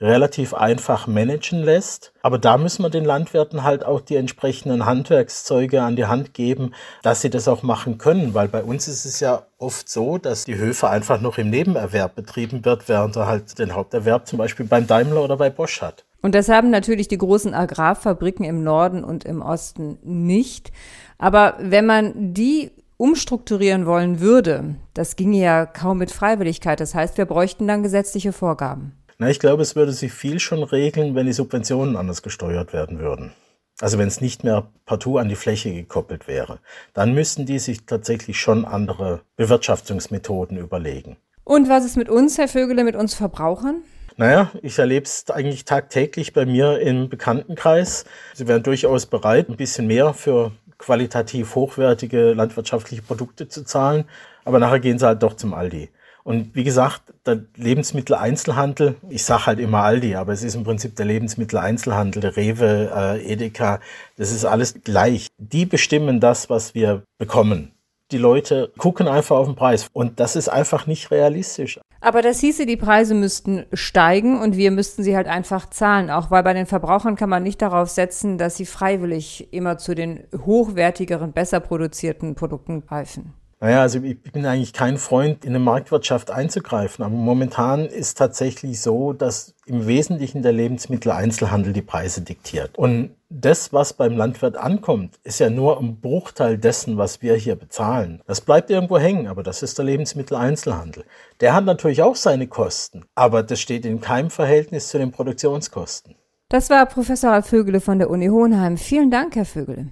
relativ 0.00 0.54
einfach 0.54 1.08
managen 1.08 1.64
lässt. 1.64 2.12
Aber 2.22 2.38
da 2.38 2.56
müssen 2.58 2.84
wir 2.84 2.90
den 2.90 3.04
Landwirten 3.04 3.64
halt 3.64 3.84
auch 3.84 4.00
die 4.00 4.14
entsprechenden 4.14 4.86
Handwerkszeuge 4.86 5.82
an 5.82 5.96
die 5.96 6.06
Hand 6.06 6.32
geben, 6.32 6.74
dass 7.02 7.22
sie 7.22 7.30
das 7.30 7.48
auch 7.48 7.64
machen 7.64 7.98
können. 7.98 8.34
Weil 8.34 8.46
bei 8.46 8.62
uns 8.62 8.86
ist 8.86 9.04
es 9.04 9.18
ja 9.18 9.46
oft 9.58 9.88
so, 9.88 10.18
dass 10.18 10.44
die 10.44 10.56
Höfe 10.56 10.88
einfach 10.88 11.20
noch 11.20 11.38
im 11.38 11.50
Nebenerwerb 11.50 12.14
betrieben 12.14 12.64
wird, 12.64 12.88
während 12.88 13.16
er 13.16 13.26
halt 13.26 13.58
den 13.58 13.74
Haupterwerb 13.74 14.28
zum 14.28 14.38
Beispiel 14.38 14.66
beim 14.66 14.86
Daimler 14.86 15.24
oder 15.24 15.36
bei 15.36 15.50
Bosch 15.50 15.82
hat. 15.82 16.04
Und 16.20 16.36
das 16.36 16.48
haben 16.48 16.70
natürlich 16.70 17.08
die 17.08 17.18
großen 17.18 17.52
Agrarfabriken 17.52 18.44
im 18.44 18.62
Norden 18.62 19.02
und 19.02 19.24
im 19.24 19.42
Osten 19.42 19.98
nicht. 20.04 20.70
Aber 21.18 21.56
wenn 21.58 21.86
man 21.86 22.32
die 22.32 22.70
umstrukturieren 22.96 23.86
wollen 23.86 24.20
würde, 24.20 24.76
das 24.94 25.16
ginge 25.16 25.38
ja 25.38 25.66
kaum 25.66 25.98
mit 25.98 26.10
Freiwilligkeit. 26.10 26.80
Das 26.80 26.94
heißt, 26.94 27.18
wir 27.18 27.26
bräuchten 27.26 27.66
dann 27.66 27.82
gesetzliche 27.82 28.32
Vorgaben. 28.32 28.92
Na, 29.18 29.30
ich 29.30 29.40
glaube, 29.40 29.62
es 29.62 29.76
würde 29.76 29.92
sich 29.92 30.12
viel 30.12 30.40
schon 30.40 30.62
regeln, 30.62 31.14
wenn 31.14 31.26
die 31.26 31.32
Subventionen 31.32 31.96
anders 31.96 32.22
gesteuert 32.22 32.72
werden 32.72 32.98
würden. 32.98 33.32
Also 33.80 33.98
wenn 33.98 34.08
es 34.08 34.20
nicht 34.20 34.44
mehr 34.44 34.70
partout 34.84 35.18
an 35.18 35.28
die 35.28 35.34
Fläche 35.34 35.72
gekoppelt 35.72 36.28
wäre. 36.28 36.60
Dann 36.92 37.14
müssten 37.14 37.46
die 37.46 37.58
sich 37.58 37.86
tatsächlich 37.86 38.38
schon 38.38 38.64
andere 38.64 39.22
Bewirtschaftungsmethoden 39.36 40.56
überlegen. 40.56 41.16
Und 41.44 41.68
was 41.68 41.84
ist 41.84 41.96
mit 41.96 42.08
uns, 42.08 42.38
Herr 42.38 42.48
Vögele, 42.48 42.84
mit 42.84 42.94
uns 42.94 43.14
Verbrauchern? 43.14 43.82
Naja, 44.16 44.50
ich 44.62 44.78
erlebe 44.78 45.06
es 45.06 45.24
eigentlich 45.30 45.64
tagtäglich 45.64 46.32
bei 46.32 46.44
mir 46.44 46.78
im 46.80 47.08
Bekanntenkreis. 47.08 48.04
Sie 48.34 48.46
wären 48.46 48.62
durchaus 48.62 49.06
bereit, 49.06 49.48
ein 49.48 49.56
bisschen 49.56 49.86
mehr 49.86 50.12
für 50.12 50.52
qualitativ 50.82 51.54
hochwertige 51.54 52.32
landwirtschaftliche 52.32 53.02
Produkte 53.02 53.48
zu 53.48 53.64
zahlen. 53.64 54.04
Aber 54.44 54.58
nachher 54.58 54.80
gehen 54.80 54.98
sie 54.98 55.06
halt 55.06 55.22
doch 55.22 55.34
zum 55.34 55.54
Aldi. 55.54 55.90
Und 56.24 56.54
wie 56.54 56.64
gesagt, 56.64 57.02
der 57.26 57.40
Lebensmitteleinzelhandel, 57.56 58.96
ich 59.08 59.24
sage 59.24 59.46
halt 59.46 59.58
immer 59.58 59.82
Aldi, 59.82 60.14
aber 60.14 60.32
es 60.32 60.42
ist 60.42 60.54
im 60.54 60.64
Prinzip 60.64 60.94
der 60.96 61.06
Lebensmitteleinzelhandel, 61.06 62.20
der 62.20 62.36
Rewe, 62.36 62.92
äh, 62.94 63.32
Edeka, 63.32 63.80
das 64.16 64.30
ist 64.30 64.44
alles 64.44 64.74
gleich. 64.84 65.28
Die 65.38 65.66
bestimmen 65.66 66.20
das, 66.20 66.48
was 66.48 66.74
wir 66.74 67.02
bekommen. 67.18 67.72
Die 68.12 68.18
Leute 68.18 68.70
gucken 68.76 69.08
einfach 69.08 69.36
auf 69.36 69.46
den 69.46 69.56
Preis 69.56 69.88
und 69.94 70.20
das 70.20 70.36
ist 70.36 70.50
einfach 70.50 70.86
nicht 70.86 71.10
realistisch. 71.10 71.80
Aber 72.02 72.20
das 72.20 72.40
hieße, 72.40 72.66
die 72.66 72.76
Preise 72.76 73.14
müssten 73.14 73.64
steigen 73.72 74.38
und 74.40 74.56
wir 74.56 74.70
müssten 74.70 75.02
sie 75.02 75.16
halt 75.16 75.28
einfach 75.28 75.70
zahlen. 75.70 76.10
Auch 76.10 76.30
weil 76.30 76.42
bei 76.42 76.52
den 76.52 76.66
Verbrauchern 76.66 77.16
kann 77.16 77.30
man 77.30 77.42
nicht 77.42 77.62
darauf 77.62 77.88
setzen, 77.88 78.36
dass 78.36 78.56
sie 78.56 78.66
freiwillig 78.66 79.52
immer 79.52 79.78
zu 79.78 79.94
den 79.94 80.24
hochwertigeren, 80.44 81.32
besser 81.32 81.60
produzierten 81.60 82.34
Produkten 82.34 82.84
greifen. 82.84 83.32
Naja, 83.62 83.80
also 83.80 84.02
ich 84.02 84.20
bin 84.20 84.44
eigentlich 84.44 84.72
kein 84.72 84.98
Freund, 84.98 85.44
in 85.44 85.50
eine 85.50 85.60
Marktwirtschaft 85.60 86.32
einzugreifen. 86.32 87.04
Aber 87.04 87.14
momentan 87.14 87.86
ist 87.86 88.18
tatsächlich 88.18 88.80
so, 88.80 89.12
dass 89.12 89.54
im 89.66 89.86
Wesentlichen 89.86 90.42
der 90.42 90.50
Lebensmitteleinzelhandel 90.50 91.72
die 91.72 91.80
Preise 91.80 92.22
diktiert. 92.22 92.76
Und 92.76 93.14
das, 93.30 93.72
was 93.72 93.92
beim 93.92 94.16
Landwirt 94.16 94.56
ankommt, 94.56 95.20
ist 95.22 95.38
ja 95.38 95.48
nur 95.48 95.78
ein 95.78 96.00
Bruchteil 96.00 96.58
dessen, 96.58 96.98
was 96.98 97.22
wir 97.22 97.36
hier 97.36 97.54
bezahlen. 97.54 98.20
Das 98.26 98.40
bleibt 98.40 98.68
irgendwo 98.68 98.98
hängen, 98.98 99.28
aber 99.28 99.44
das 99.44 99.62
ist 99.62 99.78
der 99.78 99.84
Lebensmitteleinzelhandel. 99.84 101.04
Der 101.40 101.54
hat 101.54 101.64
natürlich 101.64 102.02
auch 102.02 102.16
seine 102.16 102.48
Kosten, 102.48 103.04
aber 103.14 103.44
das 103.44 103.60
steht 103.60 103.86
in 103.86 104.00
keinem 104.00 104.30
Verhältnis 104.30 104.88
zu 104.88 104.98
den 104.98 105.12
Produktionskosten. 105.12 106.16
Das 106.48 106.68
war 106.68 106.84
Professor 106.86 107.40
Vögele 107.44 107.80
von 107.80 108.00
der 108.00 108.10
Uni 108.10 108.26
Hohenheim. 108.26 108.76
Vielen 108.76 109.12
Dank, 109.12 109.36
Herr 109.36 109.44
Vögele. 109.44 109.86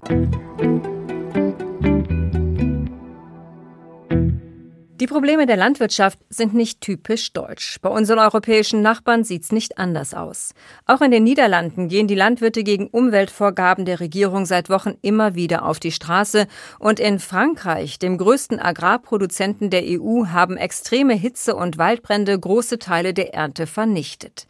Die 5.01 5.07
Probleme 5.07 5.47
der 5.47 5.57
Landwirtschaft 5.57 6.19
sind 6.29 6.53
nicht 6.53 6.79
typisch 6.79 7.33
deutsch. 7.33 7.79
Bei 7.81 7.89
unseren 7.89 8.19
europäischen 8.19 8.83
Nachbarn 8.83 9.23
sieht's 9.23 9.51
nicht 9.51 9.79
anders 9.79 10.13
aus. 10.13 10.53
Auch 10.85 11.01
in 11.01 11.09
den 11.09 11.23
Niederlanden 11.23 11.87
gehen 11.87 12.05
die 12.05 12.13
Landwirte 12.13 12.63
gegen 12.63 12.85
Umweltvorgaben 12.85 13.85
der 13.85 13.99
Regierung 13.99 14.45
seit 14.45 14.69
Wochen 14.69 14.93
immer 15.01 15.33
wieder 15.33 15.65
auf 15.65 15.79
die 15.79 15.91
Straße. 15.91 16.45
Und 16.77 16.99
in 16.99 17.17
Frankreich, 17.17 17.97
dem 17.97 18.19
größten 18.19 18.59
Agrarproduzenten 18.59 19.71
der 19.71 19.85
EU, 19.85 20.27
haben 20.27 20.55
extreme 20.55 21.15
Hitze 21.15 21.55
und 21.55 21.79
Waldbrände 21.79 22.39
große 22.39 22.77
Teile 22.77 23.15
der 23.15 23.33
Ernte 23.33 23.65
vernichtet. 23.65 24.45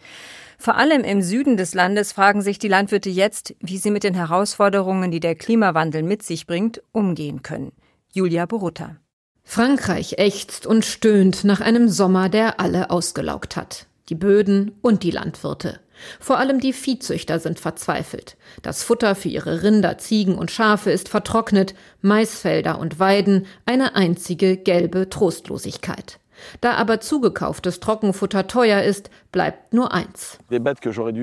Vor 0.58 0.76
allem 0.76 1.06
im 1.06 1.22
Süden 1.22 1.56
des 1.56 1.74
Landes 1.74 2.12
fragen 2.12 2.42
sich 2.42 2.60
die 2.60 2.68
Landwirte 2.68 3.10
jetzt, 3.10 3.56
wie 3.62 3.78
sie 3.78 3.90
mit 3.90 4.04
den 4.04 4.16
Herausforderungen, 4.16 5.12
die 5.12 5.22
der 5.22 5.36
Klimawandel 5.36 6.04
mit 6.04 6.24
sich 6.24 6.46
bringt, 6.46 6.84
umgehen 6.92 7.42
können. 7.42 7.72
Julia 8.12 8.46
Borutta. 8.46 8.98
Frankreich 9.44 10.14
ächzt 10.18 10.66
und 10.66 10.86
stöhnt 10.86 11.44
nach 11.44 11.62
einem 11.62 11.90
Sommer, 11.90 12.30
der 12.30 12.60
alle 12.60 12.90
ausgelaugt 12.90 13.56
hat. 13.56 13.86
Die 14.10 14.16
Böden 14.16 14.72
und 14.82 15.04
die 15.04 15.12
Landwirte. 15.12 15.80
Vor 16.20 16.38
allem 16.38 16.60
die 16.60 16.74
Viehzüchter 16.74 17.40
sind 17.40 17.60
verzweifelt. 17.60 18.38
Das 18.62 18.84
Futter 18.84 19.16
für 19.16 19.30
ihre 19.30 19.64
Rinder, 19.64 19.98
Ziegen 19.98 20.36
und 20.36 20.52
Schafe 20.52 20.92
ist 20.92 21.10
vertrocknet, 21.10 21.76
Maisfelder 22.02 22.80
und 22.80 23.00
Weiden 23.00 23.46
eine 23.66 23.96
einzige 23.96 24.58
gelbe 24.58 25.10
Trostlosigkeit. 25.10 26.20
Da 26.60 26.74
aber 26.74 27.00
zugekauftes 27.02 27.80
Trockenfutter 27.80 28.48
teuer 28.48 28.82
ist, 28.82 29.10
bleibt 29.32 29.74
nur 29.74 29.94
eins. 29.94 30.38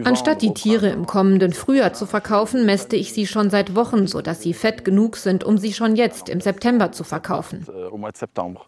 Anstatt 0.04 0.42
die 0.42 0.54
Tiere 0.54 0.88
im 0.88 1.06
kommenden 1.06 1.52
Frühjahr 1.52 1.92
zu 1.92 2.06
verkaufen, 2.06 2.64
mäste 2.64 2.96
ich 2.96 3.12
sie 3.12 3.26
schon 3.26 3.50
seit 3.50 3.74
Wochen, 3.74 4.06
sodass 4.06 4.42
sie 4.42 4.54
fett 4.54 4.84
genug 4.84 5.16
sind, 5.16 5.44
um 5.44 5.58
sie 5.58 5.72
schon 5.72 5.96
jetzt 5.96 6.28
im 6.28 6.40
September 6.40 6.92
zu 6.92 7.04
verkaufen. 7.04 7.66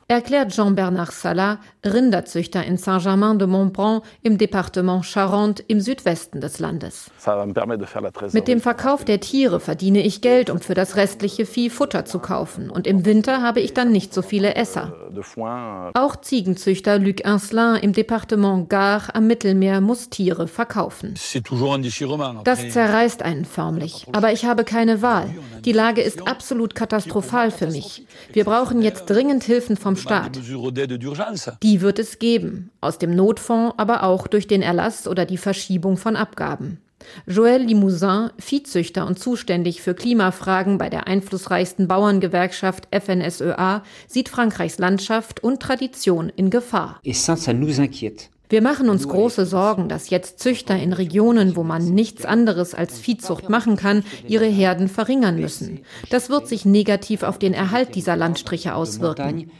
Erklärt 0.08 0.50
Jean-Bernard 0.50 1.12
Salah, 1.12 1.58
Rinderzüchter 1.84 2.64
in 2.64 2.76
Saint-Germain-de-Montbron 2.76 4.02
im 4.22 4.36
Departement 4.36 5.04
Charente 5.04 5.62
im 5.68 5.80
Südwesten 5.80 6.40
des 6.40 6.58
Landes. 6.58 7.10
Mit 8.32 8.48
dem 8.48 8.60
Verkauf 8.60 9.04
der 9.04 9.20
Tiere 9.20 9.60
verdiene 9.60 10.02
ich 10.02 10.20
Geld, 10.20 10.50
um 10.50 10.60
für 10.60 10.74
das 10.74 10.96
restliche 10.96 11.46
Vieh 11.46 11.70
Futter 11.70 12.04
zu 12.04 12.18
kaufen. 12.18 12.68
Und 12.68 12.86
im 12.86 13.06
Winter 13.06 13.42
habe 13.42 13.60
ich 13.60 13.72
dann 13.72 13.90
nicht 13.90 14.12
so 14.12 14.22
viele 14.22 14.54
Esser. 14.54 14.92
Auch 15.94 16.16
Ziegenzüchter 16.16 16.98
Luc 16.98 17.20
Inslin 17.20 17.76
im 17.76 17.92
Departement 17.92 18.68
Gare 18.68 19.14
am 19.14 19.29
Mittelmeer 19.30 19.80
muss 19.80 20.10
Tiere 20.10 20.48
verkaufen. 20.48 21.14
Das 22.44 22.68
zerreißt 22.68 23.22
einen 23.22 23.44
förmlich. 23.44 24.06
Aber 24.10 24.32
ich 24.32 24.44
habe 24.44 24.64
keine 24.64 25.02
Wahl. 25.02 25.30
Die 25.64 25.70
Lage 25.70 26.02
ist 26.02 26.26
absolut 26.26 26.74
katastrophal 26.74 27.52
für 27.52 27.68
mich. 27.68 28.04
Wir 28.32 28.44
brauchen 28.44 28.82
jetzt 28.82 29.06
dringend 29.06 29.44
Hilfen 29.44 29.76
vom 29.76 29.94
Staat. 29.94 30.36
Die 31.62 31.80
wird 31.80 31.98
es 32.00 32.18
geben. 32.18 32.70
Aus 32.80 32.98
dem 32.98 33.14
Notfonds, 33.14 33.74
aber 33.78 34.02
auch 34.02 34.26
durch 34.26 34.48
den 34.48 34.62
Erlass 34.62 35.06
oder 35.06 35.24
die 35.26 35.38
Verschiebung 35.38 35.96
von 35.96 36.16
Abgaben. 36.16 36.80
Joël 37.26 37.58
Limousin, 37.58 38.30
Viehzüchter 38.38 39.06
und 39.06 39.18
zuständig 39.18 39.80
für 39.80 39.94
Klimafragen 39.94 40.76
bei 40.76 40.90
der 40.90 41.06
einflussreichsten 41.06 41.86
Bauerngewerkschaft 41.88 42.88
FNSEA, 42.90 43.84
sieht 44.08 44.28
Frankreichs 44.28 44.78
Landschaft 44.78 45.42
und 45.42 45.60
Tradition 45.60 46.30
in 46.34 46.50
Gefahr. 46.50 47.00
Wir 48.50 48.62
machen 48.62 48.90
uns 48.90 49.06
große 49.06 49.46
Sorgen, 49.46 49.88
dass 49.88 50.10
jetzt 50.10 50.40
Züchter 50.40 50.76
in 50.76 50.92
Regionen, 50.92 51.54
wo 51.54 51.62
man 51.62 51.94
nichts 51.94 52.24
anderes 52.24 52.74
als 52.74 52.98
Viehzucht 52.98 53.48
machen 53.48 53.76
kann, 53.76 54.02
ihre 54.26 54.46
Herden 54.46 54.88
verringern 54.88 55.36
müssen. 55.36 55.82
Das 56.10 56.30
wird 56.30 56.48
sich 56.48 56.64
negativ 56.64 57.22
auf 57.22 57.38
den 57.38 57.54
Erhalt 57.54 57.94
dieser 57.94 58.16
Landstriche 58.16 58.74
auswirken. 58.74 59.52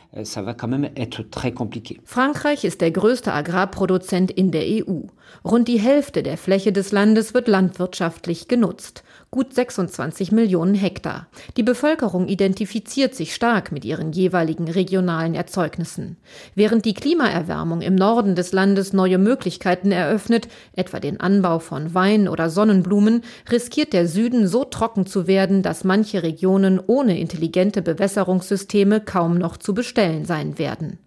Frankreich 2.04 2.64
ist 2.64 2.80
der 2.80 2.90
größte 2.90 3.32
Agrarproduzent 3.32 4.32
in 4.32 4.50
der 4.50 4.64
EU. 4.64 5.02
Rund 5.44 5.68
die 5.68 5.78
Hälfte 5.78 6.24
der 6.24 6.36
Fläche 6.36 6.72
des 6.72 6.90
Landes 6.90 7.32
wird 7.32 7.46
landwirtschaftlich 7.46 8.48
genutzt 8.48 9.04
gut 9.32 9.54
26 9.54 10.32
Millionen 10.32 10.74
Hektar. 10.74 11.28
Die 11.56 11.62
Bevölkerung 11.62 12.26
identifiziert 12.26 13.14
sich 13.14 13.32
stark 13.32 13.70
mit 13.70 13.84
ihren 13.84 14.10
jeweiligen 14.10 14.66
regionalen 14.66 15.36
Erzeugnissen. 15.36 16.16
Während 16.56 16.84
die 16.84 16.94
Klimaerwärmung 16.94 17.80
im 17.80 17.94
Norden 17.94 18.34
des 18.34 18.50
Landes 18.50 18.92
neue 18.92 19.18
Möglichkeiten 19.18 19.92
eröffnet, 19.92 20.48
etwa 20.74 20.98
den 20.98 21.20
Anbau 21.20 21.60
von 21.60 21.94
Wein 21.94 22.26
oder 22.26 22.50
Sonnenblumen, 22.50 23.22
riskiert 23.48 23.92
der 23.92 24.08
Süden 24.08 24.48
so 24.48 24.64
trocken 24.64 25.06
zu 25.06 25.28
werden, 25.28 25.62
dass 25.62 25.84
manche 25.84 26.24
Regionen 26.24 26.80
ohne 26.84 27.20
intelligente 27.20 27.82
Bewässerungssysteme 27.82 29.00
kaum 29.00 29.38
noch 29.38 29.56
zu 29.56 29.74
bestellen 29.74 30.24
sein 30.24 30.58
werden. 30.58 30.98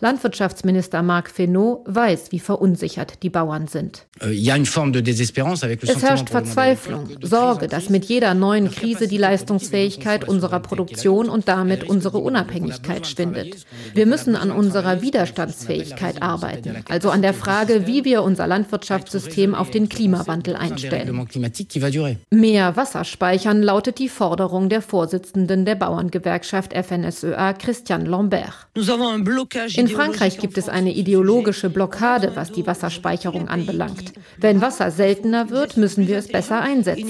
Landwirtschaftsminister 0.00 1.02
Marc 1.02 1.30
Fesneau 1.30 1.84
weiß, 1.86 2.32
wie 2.32 2.38
verunsichert 2.38 3.22
die 3.22 3.30
Bauern 3.30 3.68
sind. 3.68 4.06
Euh, 4.22 4.30
es 4.30 6.02
herrscht 6.02 6.30
Verzweiflung, 6.30 7.08
Sorge, 7.22 7.68
dass 7.68 7.88
mit 7.88 8.04
jeder 8.04 8.34
neuen 8.34 8.70
Krise 8.70 9.08
die 9.08 9.18
Leistungsfähigkeit 9.18 10.26
unserer 10.26 10.60
Produktion 10.60 11.28
und 11.28 11.48
damit 11.48 11.84
unsere 11.84 12.18
Unabhängigkeit 12.18 13.06
schwindet. 13.06 13.66
Wir 13.94 14.06
müssen 14.06 14.36
an 14.36 14.50
unserer 14.50 15.02
Widerstandsfähigkeit 15.02 16.22
arbeiten, 16.22 16.84
also 16.88 17.10
an 17.10 17.22
der 17.22 17.34
Frage, 17.34 17.86
wie 17.86 18.04
wir 18.04 18.22
unser 18.22 18.46
Landwirtschaftssystem 18.46 19.54
auf 19.54 19.70
den 19.70 19.88
Klimawandel 19.88 20.56
einstellen. 20.56 21.28
Mehr 22.30 22.76
Wasser 22.76 23.04
speichern 23.04 23.62
lautet 23.62 23.98
die 23.98 24.08
Forderung 24.08 24.68
der 24.68 24.82
Vorsitzenden 24.82 25.64
der 25.64 25.74
Bauerngewerkschaft 25.74 26.72
FNSEA, 26.72 27.52
Christian 27.54 28.06
Lambert. 28.06 28.66
In 29.76 29.88
Frankreich 29.88 30.38
gibt 30.38 30.58
es 30.58 30.68
eine 30.68 30.92
ideologische 30.94 31.70
Blockade, 31.70 32.32
was 32.34 32.52
die 32.52 32.66
Wasserspeicherung 32.66 33.48
anbelangt. 33.48 34.12
Wenn 34.38 34.60
Wasser 34.60 34.90
seltener 34.90 35.50
wird, 35.50 35.76
müssen 35.76 36.06
wir 36.06 36.18
es 36.18 36.28
besser 36.28 36.60
einsetzen. 36.60 37.08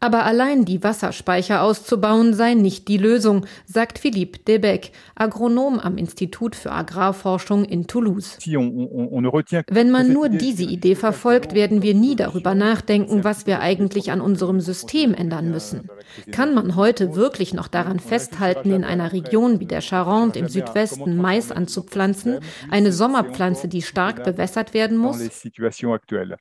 Aber 0.00 0.24
allein 0.24 0.64
die 0.64 0.82
Wasserspeicher 0.82 1.62
auszubauen 1.62 2.34
sei 2.34 2.54
nicht 2.54 2.88
die 2.88 2.96
Lösung, 2.96 3.46
sagt 3.66 3.98
Philippe 3.98 4.38
Debec, 4.40 4.92
Agronom 5.14 5.78
am 5.78 5.98
Institut 5.98 6.56
für 6.56 6.72
Agrarforschung 6.72 7.64
in 7.64 7.86
Toulouse. 7.86 8.38
Wenn 8.46 9.90
man 9.90 10.12
nur 10.12 10.28
diese 10.28 10.64
Idee 10.64 10.94
verfolgt, 10.94 11.54
werden 11.54 11.82
wir 11.82 11.94
nie 11.94 12.16
darüber 12.16 12.54
nachdenken, 12.54 13.24
was 13.24 13.46
wir 13.46 13.60
eigentlich 13.60 14.10
an 14.10 14.20
unserem 14.20 14.60
System 14.60 15.14
ändern 15.14 15.50
müssen. 15.50 15.88
Kann 16.30 16.54
man 16.54 16.76
heute 16.76 17.14
wirklich 17.14 17.54
noch 17.54 17.68
daran 17.68 18.00
festhalten, 18.00 18.72
in 18.72 18.84
einer 18.84 19.12
Region 19.12 19.60
wie 19.60 19.66
der 19.66 19.80
Charente 19.80 20.38
im 20.38 20.48
Südwesten 20.48 21.16
Mais 21.16 21.50
anzupflanzen, 21.52 22.40
eine 22.70 22.92
Sommerpflanze, 22.92 23.68
die 23.68 23.82
stark 23.82 24.24
bewässert 24.24 24.74
werden 24.74 24.96
muss? 24.96 25.18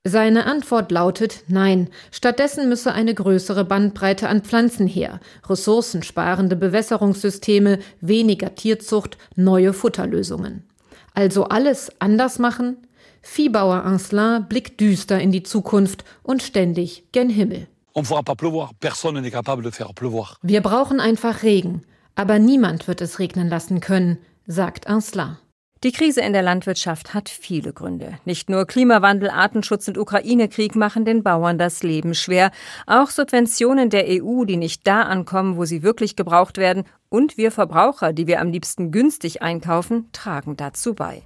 Seine 0.04 0.46
Antwort 0.46 0.92
lautet 0.92 1.44
Nein. 1.48 1.90
Stattdessen 2.12 2.70
müsse 2.70 2.94
eine 2.94 3.14
größere 3.14 3.66
Bandbreite 3.66 4.30
an 4.30 4.42
Pflanzen 4.42 4.88
her, 4.88 5.20
ressourcensparende 5.48 6.56
Bewässerungssysteme, 6.56 7.80
weniger 8.02 8.56
Tierzucht, 8.56 9.18
neue 9.36 9.74
Futterlösungen. 9.74 10.64
Also 11.14 11.46
alles 11.46 11.92
anders 12.00 12.40
machen? 12.40 12.78
Viehbauer 13.22 13.84
Ancelin 13.84 14.46
blickt 14.48 14.80
düster 14.80 15.20
in 15.20 15.32
die 15.32 15.44
Zukunft 15.44 16.06
und 16.24 16.44
ständig 16.44 17.12
gen 17.12 17.30
Himmel. 17.30 17.68
Wir 20.44 20.62
brauchen 20.62 21.00
einfach 21.00 21.42
Regen, 21.42 21.82
aber 22.14 22.38
niemand 22.38 22.88
wird 22.88 23.02
es 23.02 23.18
regnen 23.18 23.48
lassen 23.50 23.80
können, 23.80 24.20
sagt 24.46 24.86
Ansla. 24.86 25.40
Die 25.84 25.92
Krise 25.92 26.22
in 26.22 26.34
der 26.34 26.42
Landwirtschaft 26.42 27.13
hat 27.13 27.30
viele 27.30 27.72
Gründe. 27.72 28.18
Nicht 28.26 28.50
nur 28.50 28.66
Klimawandel, 28.66 29.30
Artenschutz 29.30 29.88
und 29.88 30.00
Ukraine-Krieg 30.00 30.76
machen 30.76 31.06
den 31.06 31.22
Bauern 31.22 31.60
das 31.60 31.84
Leben 31.84 32.16
schwer. 32.16 32.52
Auch 32.88 33.12
Subventionen 33.12 33.92
der 33.92 34.06
EU, 34.08 34.44
die 34.46 34.58
nicht 34.58 34.88
da 34.88 35.04
ankommen, 35.04 35.56
wo 35.56 35.66
sie 35.66 35.84
wirklich 35.84 36.16
gebraucht 36.16 36.58
werden, 36.58 36.84
und 37.10 37.38
wir 37.38 37.52
Verbraucher, 37.52 38.12
die 38.12 38.28
wir 38.28 38.42
am 38.42 38.50
liebsten 38.50 38.92
günstig 38.92 39.42
einkaufen, 39.42 40.10
tragen 40.12 40.58
dazu 40.58 40.94
bei. 40.94 41.22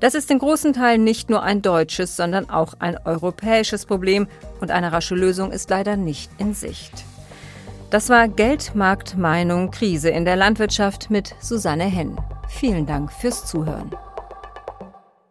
Das 0.00 0.14
ist 0.14 0.30
in 0.30 0.40
großen 0.40 0.72
Teilen 0.72 1.04
nicht 1.04 1.30
nur 1.30 1.42
ein 1.42 1.62
deutsches, 1.62 2.16
sondern 2.16 2.50
auch 2.50 2.74
ein 2.80 2.98
europäisches 3.04 3.86
Problem 3.86 4.26
und 4.60 4.70
eine 4.70 4.92
rasche 4.92 5.14
Lösung 5.14 5.52
ist 5.52 5.70
leider 5.70 5.96
nicht 5.96 6.30
in 6.38 6.54
Sicht. 6.54 7.04
Das 7.90 8.08
war 8.08 8.28
Geldmarkt 8.28 9.18
Meinung 9.18 9.72
Krise 9.72 10.10
in 10.10 10.24
der 10.24 10.36
Landwirtschaft 10.36 11.10
mit 11.10 11.34
Susanne 11.40 11.86
Henn. 11.86 12.16
Vielen 12.48 12.86
Dank 12.86 13.12
fürs 13.12 13.46
Zuhören. 13.46 13.90